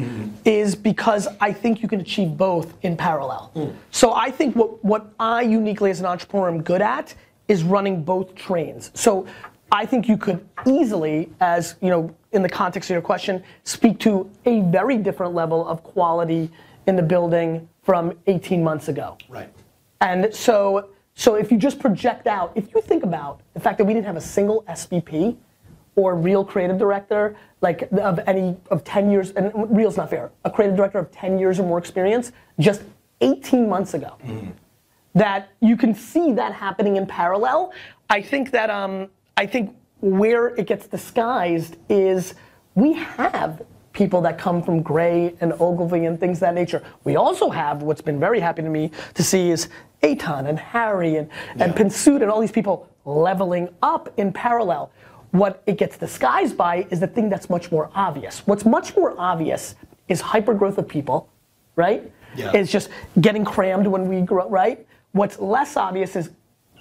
is 0.44 0.74
because 0.74 1.28
I 1.40 1.52
think 1.52 1.82
you 1.82 1.88
can 1.88 2.00
achieve 2.00 2.36
both 2.36 2.74
in 2.82 2.96
parallel. 2.96 3.72
So 3.90 4.14
I 4.14 4.30
think 4.30 4.56
what, 4.56 4.84
what 4.84 5.12
I 5.20 5.42
uniquely 5.42 5.90
as 5.90 6.00
an 6.00 6.06
entrepreneur 6.06 6.48
am 6.48 6.62
good 6.62 6.82
at 6.82 7.14
is 7.46 7.62
running 7.62 8.02
both 8.02 8.34
trains. 8.34 8.90
So 8.94 9.26
I 9.70 9.86
think 9.86 10.08
you 10.08 10.16
could 10.16 10.44
easily, 10.66 11.30
as 11.40 11.76
you 11.80 11.90
know, 11.90 12.14
in 12.34 12.42
the 12.42 12.48
context 12.48 12.90
of 12.90 12.94
your 12.94 13.02
question, 13.02 13.42
speak 13.62 13.98
to 14.00 14.30
a 14.44 14.60
very 14.62 14.98
different 14.98 15.34
level 15.34 15.66
of 15.66 15.82
quality 15.82 16.50
in 16.86 16.96
the 16.96 17.02
building 17.02 17.68
from 17.82 18.12
18 18.26 18.62
months 18.62 18.88
ago. 18.88 19.16
Right. 19.28 19.48
And 20.00 20.34
so, 20.34 20.90
so 21.14 21.36
if 21.36 21.50
you 21.50 21.58
just 21.58 21.78
project 21.78 22.26
out, 22.26 22.52
if 22.54 22.74
you 22.74 22.80
think 22.82 23.04
about 23.04 23.40
the 23.54 23.60
fact 23.60 23.78
that 23.78 23.84
we 23.84 23.94
didn't 23.94 24.06
have 24.06 24.16
a 24.16 24.20
single 24.20 24.62
SVP 24.64 25.36
or 25.96 26.16
real 26.16 26.44
creative 26.44 26.76
director, 26.76 27.36
like 27.60 27.88
of 27.92 28.20
any 28.26 28.56
of 28.70 28.84
10 28.84 29.10
years, 29.10 29.30
and 29.30 29.52
real's 29.74 29.96
not 29.96 30.10
fair, 30.10 30.30
a 30.44 30.50
creative 30.50 30.76
director 30.76 30.98
of 30.98 31.10
10 31.12 31.38
years 31.38 31.60
or 31.60 31.62
more 31.62 31.78
experience, 31.78 32.32
just 32.58 32.82
18 33.20 33.68
months 33.68 33.94
ago, 33.94 34.16
that 35.14 35.50
you 35.60 35.76
can 35.76 35.94
see 35.94 36.32
that 36.32 36.52
happening 36.52 36.96
in 36.96 37.06
parallel. 37.06 37.72
I 38.10 38.20
think 38.20 38.50
that 38.50 38.68
um, 38.70 39.08
I 39.36 39.46
think 39.46 39.74
where 40.04 40.48
it 40.56 40.66
gets 40.66 40.86
disguised 40.86 41.78
is 41.88 42.34
we 42.74 42.92
have 42.92 43.62
people 43.94 44.20
that 44.20 44.36
come 44.36 44.62
from 44.62 44.82
Grey 44.82 45.34
and 45.40 45.54
Ogilvy 45.54 46.04
and 46.04 46.20
things 46.20 46.36
of 46.38 46.40
that 46.40 46.54
nature. 46.54 46.82
We 47.04 47.16
also 47.16 47.48
have 47.48 47.82
what's 47.82 48.02
been 48.02 48.20
very 48.20 48.38
happy 48.38 48.60
to 48.60 48.68
me 48.68 48.90
to 49.14 49.22
see 49.22 49.50
is 49.50 49.70
Aton 50.02 50.46
and 50.46 50.58
Harry 50.58 51.16
and, 51.16 51.30
and 51.52 51.72
Yeah. 51.72 51.72
Pinsuit 51.72 52.20
and 52.20 52.30
all 52.30 52.38
these 52.40 52.52
people 52.52 52.86
leveling 53.06 53.70
up 53.82 54.12
in 54.18 54.30
parallel. 54.30 54.92
What 55.30 55.62
it 55.64 55.78
gets 55.78 55.96
disguised 55.96 56.54
by 56.54 56.86
is 56.90 57.00
the 57.00 57.06
thing 57.06 57.30
that's 57.30 57.48
much 57.48 57.72
more 57.72 57.90
obvious. 57.94 58.46
What's 58.46 58.66
much 58.66 58.94
more 58.94 59.14
obvious 59.16 59.74
is 60.08 60.20
hypergrowth 60.20 60.76
of 60.76 60.86
people, 60.86 61.30
right? 61.76 62.12
Yeah. 62.36 62.52
It's 62.52 62.70
just 62.70 62.90
getting 63.22 63.42
crammed 63.44 63.86
when 63.86 64.06
we 64.08 64.20
grow, 64.20 64.50
right? 64.50 64.86
What's 65.12 65.38
less 65.38 65.78
obvious 65.78 66.14
is, 66.14 66.30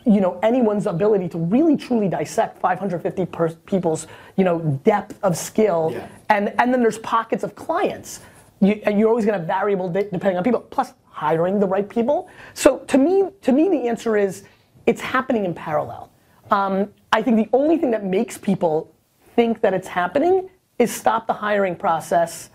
you 0.05 0.19
know, 0.21 0.39
anyone's 0.43 0.85
ability 0.87 1.29
to 1.29 1.37
really 1.37 1.77
truly 1.77 2.09
dissect 2.09 2.59
550 2.59 3.25
per- 3.27 3.49
people's, 3.65 4.07
you 4.35 4.43
know, 4.43 4.59
depth 4.83 5.17
of 5.23 5.37
skill, 5.37 5.91
Yeah. 5.93 6.07
and 6.29 6.53
and 6.59 6.73
then 6.73 6.81
there's 6.81 6.97
pockets 6.99 7.43
of 7.43 7.55
clients. 7.55 8.21
You, 8.59 8.81
and 8.85 8.97
you're 8.99 9.09
always 9.09 9.25
going 9.25 9.33
to 9.33 9.39
have 9.39 9.47
variable 9.47 9.89
de- 9.89 10.03
depending 10.09 10.37
on 10.37 10.43
people. 10.43 10.61
Plus, 10.61 10.93
hiring 11.09 11.59
the 11.59 11.67
right 11.67 11.87
people. 11.87 12.27
So 12.53 12.79
to 12.79 12.97
me, 12.97 13.29
to 13.41 13.51
me, 13.51 13.69
the 13.69 13.87
answer 13.87 14.17
is 14.17 14.43
it's 14.85 15.01
happening 15.01 15.45
in 15.45 15.53
parallel. 15.53 16.09
Um, 16.51 16.89
I 17.11 17.21
think 17.21 17.37
the 17.37 17.49
only 17.55 17.77
thing 17.77 17.91
that 17.91 18.03
makes 18.03 18.37
people 18.37 18.91
think 19.35 19.61
that 19.61 19.73
it's 19.73 19.87
happening 19.87 20.49
is 20.79 20.91
stop 20.93 21.27
the 21.27 21.33
hiring 21.33 21.75
process, 21.75 22.49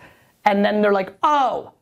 and 0.44 0.64
then 0.64 0.82
they're 0.82 0.92
like, 0.92 1.12
oh, 1.22 1.72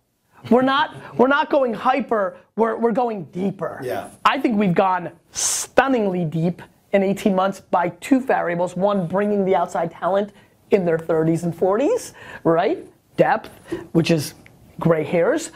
we're 0.51 0.63
not 0.63 0.95
we're 1.19 1.29
not 1.29 1.51
going 1.51 1.75
hyper, 1.75 2.39
we're, 2.57 2.77
we're 2.77 2.93
going 2.93 3.25
deeper. 3.25 3.81
Yeah. 3.83 4.11
I 4.25 4.39
think 4.39 4.59
we've 4.59 4.75
gone 4.75 5.13
stunningly 5.31 6.25
deep 6.25 6.63
in 6.93 7.03
18 7.03 7.35
months 7.35 7.61
by 7.61 7.91
two 7.91 8.21
variables. 8.21 8.77
One, 8.77 9.07
bringing 9.07 9.45
the 9.45 9.55
outside 9.55 9.91
talent 9.91 10.33
in 10.71 10.85
their 10.85 10.99
30s 10.99 11.45
and 11.45 11.55
40s, 11.55 12.13
right? 12.45 12.87
Depth, 13.17 13.51
which 13.93 14.11
is 14.11 14.35
gray 14.81 15.05
hairs 15.05 15.53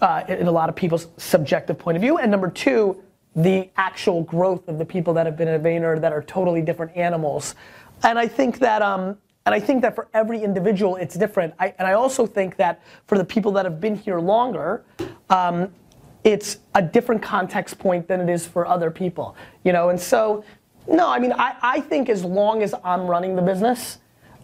uh, 0.00 0.22
in 0.28 0.46
a 0.46 0.52
lot 0.52 0.68
of 0.68 0.76
people's 0.76 1.08
subjective 1.16 1.78
point 1.78 1.96
of 1.96 2.02
view. 2.02 2.18
And 2.18 2.30
number 2.30 2.50
two, 2.50 3.02
the 3.34 3.70
actual 3.76 4.22
growth 4.22 4.66
of 4.68 4.78
the 4.78 4.84
people 4.84 5.12
that 5.14 5.26
have 5.26 5.36
been 5.36 5.48
at 5.48 5.62
Vayner 5.62 6.00
that 6.00 6.12
are 6.12 6.22
totally 6.22 6.62
different 6.62 6.96
animals. 6.96 7.54
And 8.02 8.18
I 8.18 8.26
think 8.28 8.58
that 8.60 8.82
um, 8.82 9.18
and 9.46 9.54
I 9.54 9.60
think 9.60 9.80
that 9.82 9.94
for 9.94 10.08
every 10.12 10.42
individual, 10.42 10.96
it's 10.96 11.14
different. 11.16 11.54
I, 11.60 11.72
and 11.78 11.86
I 11.86 11.92
also 11.92 12.26
think 12.26 12.56
that 12.56 12.82
for 13.06 13.16
the 13.16 13.24
people 13.24 13.52
that 13.52 13.64
have 13.64 13.80
been 13.80 13.94
here 13.94 14.18
longer, 14.18 14.84
um, 15.30 15.72
it's 16.24 16.58
a 16.74 16.82
different 16.82 17.22
context 17.22 17.78
point 17.78 18.08
than 18.08 18.20
it 18.20 18.28
is 18.28 18.44
for 18.44 18.66
other 18.66 18.90
people. 18.90 19.36
You 19.62 19.72
know, 19.72 19.90
and 19.90 20.00
so, 20.00 20.44
no, 20.88 21.08
I 21.08 21.20
mean, 21.20 21.32
I, 21.32 21.54
I 21.62 21.80
think 21.80 22.08
as 22.08 22.24
long 22.24 22.64
as 22.64 22.74
I'm 22.82 23.06
running 23.06 23.36
the 23.36 23.42
business, 23.42 23.98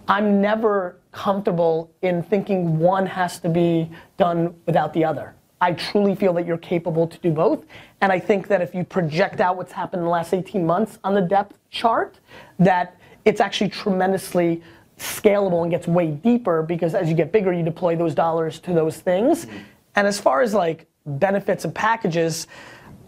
I'm 0.06 0.40
never 0.40 1.00
comfortable 1.10 1.92
in 2.02 2.22
thinking 2.22 2.78
one 2.78 3.04
has 3.06 3.40
to 3.40 3.48
be 3.48 3.90
done 4.16 4.54
without 4.66 4.92
the 4.92 5.04
other. 5.04 5.34
I 5.60 5.72
truly 5.72 6.14
feel 6.14 6.32
that 6.34 6.46
you're 6.46 6.58
capable 6.58 7.08
to 7.08 7.18
do 7.18 7.32
both. 7.32 7.64
And 8.00 8.12
I 8.12 8.18
think 8.18 8.48
that 8.48 8.62
if 8.62 8.74
you 8.74 8.84
project 8.84 9.40
out 9.40 9.56
what's 9.56 9.72
happened 9.72 10.00
in 10.00 10.04
the 10.04 10.10
last 10.10 10.32
18 10.32 10.64
months 10.64 10.98
on 11.02 11.14
the 11.14 11.20
depth 11.20 11.58
chart, 11.70 12.20
that 12.58 12.96
it's 13.24 13.40
actually 13.40 13.70
tremendously 13.70 14.62
scalable 15.02 15.62
and 15.62 15.70
gets 15.70 15.86
way 15.86 16.10
deeper 16.10 16.62
because 16.62 16.94
as 16.94 17.08
you 17.08 17.14
get 17.14 17.32
bigger, 17.32 17.52
you 17.52 17.62
deploy 17.62 17.96
those 17.96 18.14
dollars 18.14 18.60
to 18.60 18.72
those 18.72 18.98
things. 18.98 19.46
Mm-hmm. 19.46 19.58
And 19.96 20.06
as 20.06 20.20
far 20.20 20.42
as 20.42 20.54
like 20.54 20.86
benefits 21.04 21.64
and 21.64 21.74
packages, 21.74 22.46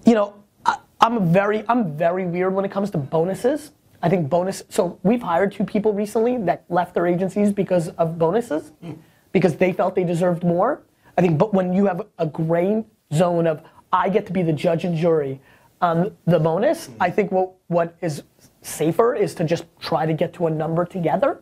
you 0.04 0.14
know, 0.14 0.34
I, 0.66 0.78
I'm 1.00 1.32
very, 1.32 1.64
I'm 1.68 1.96
very 1.96 2.26
weird 2.26 2.54
when 2.54 2.64
it 2.64 2.70
comes 2.70 2.90
to 2.90 2.98
bonuses. 2.98 3.72
I 4.02 4.08
think 4.10 4.28
bonus. 4.28 4.62
So 4.68 4.98
we've 5.02 5.22
hired 5.22 5.52
two 5.52 5.64
people 5.64 5.94
recently 5.94 6.36
that 6.44 6.64
left 6.68 6.92
their 6.92 7.06
agencies 7.06 7.52
because 7.52 7.88
of 7.90 8.18
bonuses, 8.18 8.72
hmm. 8.82 8.92
because 9.32 9.56
they 9.56 9.72
felt 9.72 9.94
they 9.94 10.04
deserved 10.04 10.44
more. 10.44 10.82
I 11.16 11.22
think, 11.22 11.38
but 11.38 11.54
when 11.54 11.72
you 11.72 11.86
have 11.86 12.02
a 12.18 12.26
gray 12.26 12.84
zone 13.14 13.46
of 13.46 13.62
I 13.92 14.10
get 14.10 14.26
to 14.26 14.32
be 14.32 14.42
the 14.42 14.52
judge 14.52 14.84
and 14.84 14.94
jury 14.94 15.40
on 15.80 16.14
the 16.26 16.38
bonus, 16.38 16.86
hmm. 16.86 16.96
I 17.00 17.10
think 17.10 17.32
what 17.32 17.52
what 17.68 17.96
is 18.02 18.24
safer 18.60 19.14
is 19.14 19.34
to 19.36 19.44
just 19.44 19.64
try 19.80 20.04
to 20.04 20.12
get 20.12 20.34
to 20.34 20.48
a 20.48 20.50
number 20.50 20.84
together. 20.84 21.40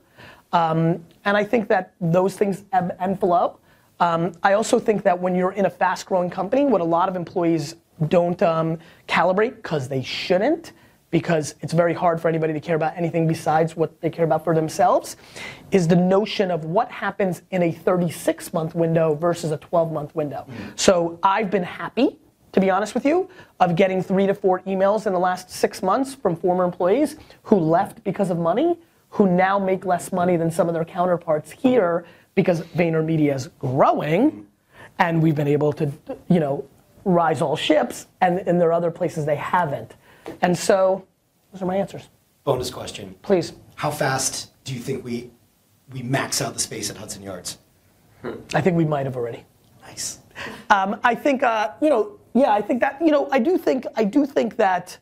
Um, 0.53 1.05
and 1.25 1.37
I 1.37 1.45
think 1.45 1.69
that 1.69 1.95
those 2.01 2.37
things 2.37 2.65
ebb 2.73 2.97
and 2.99 3.19
flow. 3.19 3.59
Um, 4.01 4.33
I 4.43 4.55
also 4.55 4.79
think 4.79 5.03
that 5.05 5.19
when 5.19 5.35
you're 5.35 5.53
in 5.53 5.67
a 5.67 5.71
fast 5.71 6.07
growing 6.07 6.29
company, 6.29 6.65
what 6.65 6.81
a 6.81 6.85
lot 6.85 7.09
of 7.09 7.17
employees 7.17 7.77
don't 8.09 8.43
um, 8.43 8.79
calibrate, 9.09 9.57
because 9.57 9.89
they 9.89 10.03
shouldn't, 10.03 10.73
because 11.11 11.55
it's 11.61 11.73
very 11.73 11.95
hard 11.95 12.21
for 12.21 12.29
anybody 12.29 12.53
to 12.53 12.61
care 12.61 12.75
about 12.75 12.97
anything 12.97 13.29
besides 13.29 13.77
what 13.77 14.01
they 14.01 14.11
care 14.11 14.25
about 14.25 14.43
for 14.43 14.55
themselves, 14.55 15.17
is 15.71 15.87
the 15.87 15.97
notion 15.97 16.51
of 16.51 16.65
what 16.65 16.91
happens 16.91 17.43
in 17.51 17.63
a 17.63 17.71
36 17.71 18.53
month 18.53 18.75
window 18.75 19.15
versus 19.15 19.53
a 19.53 19.59
12 19.59 19.93
month 19.93 20.15
window. 20.15 20.47
So 20.75 21.19
I've 21.23 21.51
been 21.51 21.63
happy 21.63 22.19
to 22.53 22.61
be 22.61 22.71
honest 22.71 22.95
with 22.95 23.05
you, 23.05 23.29
of 23.61 23.77
getting 23.77 24.03
three 24.03 24.27
to 24.27 24.35
four 24.35 24.61
emails 24.61 25.07
in 25.07 25.13
the 25.13 25.19
last 25.19 25.51
six 25.51 25.83
months 25.83 26.15
from 26.15 26.37
former 26.37 26.65
employees 26.65 27.17
who 27.45 27.57
left 27.57 28.05
because 28.05 28.31
of 28.31 28.39
money, 28.39 28.79
who 29.13 29.29
now 29.31 29.59
make 29.59 29.85
less 29.85 30.11
money 30.11 30.37
than 30.37 30.51
some 30.51 30.69
of 30.69 30.75
their 30.75 30.87
counterparts 30.87 31.51
here 31.51 32.05
because 32.35 32.63
VaynerMedia 32.63 33.35
is 33.35 33.49
growing, 33.59 34.47
and 34.99 35.23
we've 35.23 35.35
been 35.35 35.49
able 35.49 35.71
to, 35.75 35.93
you 36.29 36.41
know, 36.41 36.65
rise 37.05 37.43
all 37.43 37.55
ships, 37.55 38.07
and, 38.23 38.39
and 38.41 38.59
there 38.59 38.69
are 38.71 38.73
other 38.73 38.91
places 38.91 39.27
they 39.27 39.37
haven't. 39.37 39.95
And 40.41 40.57
so, 40.57 41.07
those 41.53 41.61
are 41.61 41.67
my 41.67 41.77
answers. 41.77 42.09
Bonus 42.45 42.71
question. 42.71 43.15
Please. 43.21 43.53
How 43.75 43.91
fast 43.91 44.51
do 44.65 44.73
you 44.73 44.81
think 44.81 45.05
we 45.05 45.31
we 45.93 46.03
max 46.03 46.41
out 46.41 46.55
the 46.55 46.61
space 46.61 46.89
at 46.89 46.97
Hudson 46.97 47.23
Yards? 47.23 47.59
I 48.55 48.63
think 48.63 48.79
we 48.79 48.87
might 48.87 49.05
have 49.05 49.17
already. 49.17 49.45
Nice. 49.83 50.21
Um, 50.71 50.99
I 51.05 51.15
think, 51.15 51.43
uh, 51.43 51.73
you 51.83 51.91
know, 51.91 52.19
yeah, 52.33 52.53
I 52.53 52.63
think 52.63 52.81
that, 52.81 52.99
you 53.03 53.11
know, 53.11 53.29
I 53.31 53.39
do 53.41 53.59
think, 53.59 53.85
I 53.95 54.05
do 54.05 54.25
think 54.25 54.57
that 54.57 54.97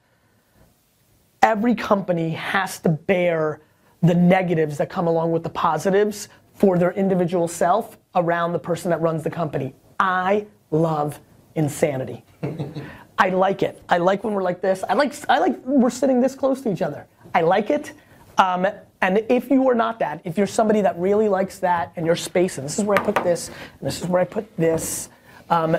every 1.43 1.77
company 1.77 2.31
has 2.31 2.81
to 2.81 2.89
bear 2.89 3.61
the 4.03 4.15
negatives 4.15 4.79
that 4.79 4.89
come 4.89 5.07
along 5.07 5.33
with 5.33 5.43
the 5.43 5.51
positives 5.51 6.29
for 6.55 6.79
their 6.79 6.93
individual 6.93 7.49
self 7.49 7.99
around 8.15 8.53
the 8.53 8.59
person 8.59 8.91
that 8.91 9.01
runs 9.01 9.23
the 9.23 9.31
company. 9.31 9.75
I 9.99 10.47
love 10.71 11.21
insanity. 11.55 12.25
I 13.19 13.29
like 13.29 13.63
it. 13.63 13.83
I 13.89 13.99
like 13.99 14.25
when 14.25 14.33
we're 14.33 14.43
like 14.43 14.63
this. 14.63 14.83
I 14.89 14.95
like 14.95 15.15
I 15.29 15.39
like 15.39 15.59
we're 15.65 15.91
sitting 15.91 16.21
this 16.21 16.35
close 16.35 16.63
to 16.63 16.73
each 16.73 16.81
other. 16.81 17.07
I 17.35 17.43
like 17.43 17.69
it. 17.69 17.93
Um, 18.39 18.67
and 19.03 19.25
if 19.29 19.51
you 19.51 19.69
are 19.69 19.75
not 19.75 19.99
that, 19.99 20.21
if 20.25 20.39
you're 20.39 20.47
somebody 20.47 20.81
that 20.81 20.99
really 20.99 21.29
likes 21.29 21.59
that 21.59 21.93
and 21.97 22.07
your 22.07 22.17
space, 22.17 22.57
and 22.57 22.65
this 22.65 22.79
is 22.79 22.85
where 22.85 22.99
I 22.99 23.05
put 23.05 23.17
this, 23.17 23.49
and 23.49 23.87
this 23.87 24.01
is 24.01 24.07
where 24.07 24.23
I 24.23 24.25
put 24.25 24.57
this, 24.57 25.11
um, 25.51 25.77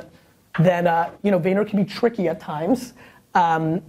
then 0.60 0.86
uh, 0.86 1.12
you 1.24 1.32
know 1.32 1.40
Vayner 1.40 1.68
can 1.68 1.84
be 1.84 1.90
tricky 1.90 2.28
at 2.28 2.40
times. 2.40 2.94
Um, 3.34 3.82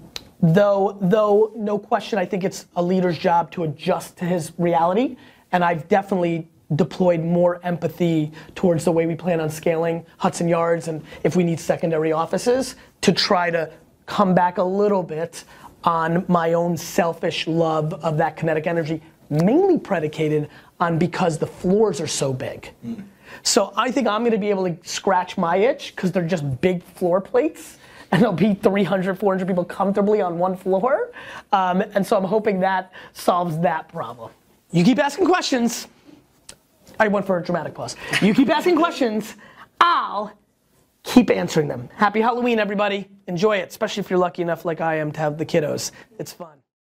though, 0.42 0.98
though, 1.00 1.52
no 1.56 1.78
question, 1.78 2.18
I 2.18 2.26
think 2.26 2.44
it's 2.44 2.66
a 2.76 2.82
leader's 2.82 3.16
job 3.16 3.50
to 3.52 3.64
adjust 3.64 4.18
to 4.18 4.24
his 4.24 4.52
reality, 4.58 5.16
and 5.52 5.64
I've 5.64 5.88
definitely 5.88 6.48
deployed 6.76 7.20
more 7.20 7.60
empathy 7.64 8.32
towards 8.54 8.84
the 8.84 8.92
way 8.92 9.06
we 9.06 9.14
plan 9.14 9.40
on 9.40 9.50
scaling 9.50 10.04
Hudson 10.18 10.48
Yards 10.48 10.88
and 10.88 11.02
if 11.22 11.36
we 11.36 11.44
need 11.44 11.60
secondary 11.60 12.12
offices 12.12 12.76
to 13.02 13.12
try 13.12 13.50
to 13.50 13.70
come 14.06 14.34
back 14.34 14.58
a 14.58 14.62
little 14.62 15.02
bit 15.02 15.44
on 15.84 16.24
my 16.28 16.54
own 16.54 16.76
selfish 16.76 17.46
love 17.46 17.92
of 18.04 18.16
that 18.16 18.36
kinetic 18.36 18.66
energy, 18.66 19.02
mainly 19.28 19.78
predicated 19.78 20.48
on 20.80 20.98
because 20.98 21.38
the 21.38 21.46
floors 21.46 22.00
are 22.00 22.06
so 22.06 22.32
big. 22.32 22.68
Hmm. 22.82 22.94
So 23.42 23.72
I 23.76 23.90
think 23.90 24.06
I'm 24.06 24.24
gonna 24.24 24.38
be 24.38 24.50
able 24.50 24.64
to 24.64 24.76
scratch 24.88 25.36
my 25.36 25.56
itch 25.56 25.94
because 25.94 26.12
they're 26.12 26.26
just 26.26 26.60
big 26.60 26.82
floor 26.82 27.20
plates 27.20 27.78
and 28.12 28.20
there'll 28.20 28.34
be 28.34 28.54
300, 28.54 29.18
400 29.18 29.46
people 29.46 29.64
comfortably 29.64 30.20
on 30.20 30.38
one 30.38 30.56
floor. 30.56 31.10
Um, 31.50 31.82
and 31.94 32.06
so 32.06 32.16
I'm 32.16 32.24
hoping 32.24 32.60
that 32.60 32.92
solves 33.14 33.58
that 33.60 33.88
problem. 33.88 34.30
You 34.70 34.84
keep 34.84 34.98
asking 34.98 35.26
questions. 35.26 35.88
I 37.00 37.08
went 37.08 37.26
for 37.26 37.38
a 37.38 37.42
dramatic 37.42 37.74
pause. 37.74 37.96
You 38.20 38.34
keep 38.34 38.50
asking 38.50 38.76
questions, 38.76 39.34
I'll 39.80 40.32
keep 41.02 41.30
answering 41.30 41.68
them. 41.68 41.88
Happy 41.96 42.20
Halloween, 42.20 42.58
everybody. 42.58 43.08
Enjoy 43.26 43.56
it, 43.56 43.70
especially 43.70 44.02
if 44.02 44.10
you're 44.10 44.18
lucky 44.18 44.42
enough, 44.42 44.64
like 44.64 44.80
I 44.80 44.96
am, 44.96 45.10
to 45.12 45.20
have 45.20 45.38
the 45.38 45.46
kiddos. 45.46 45.90
It's 46.18 46.32
fun. 46.32 46.61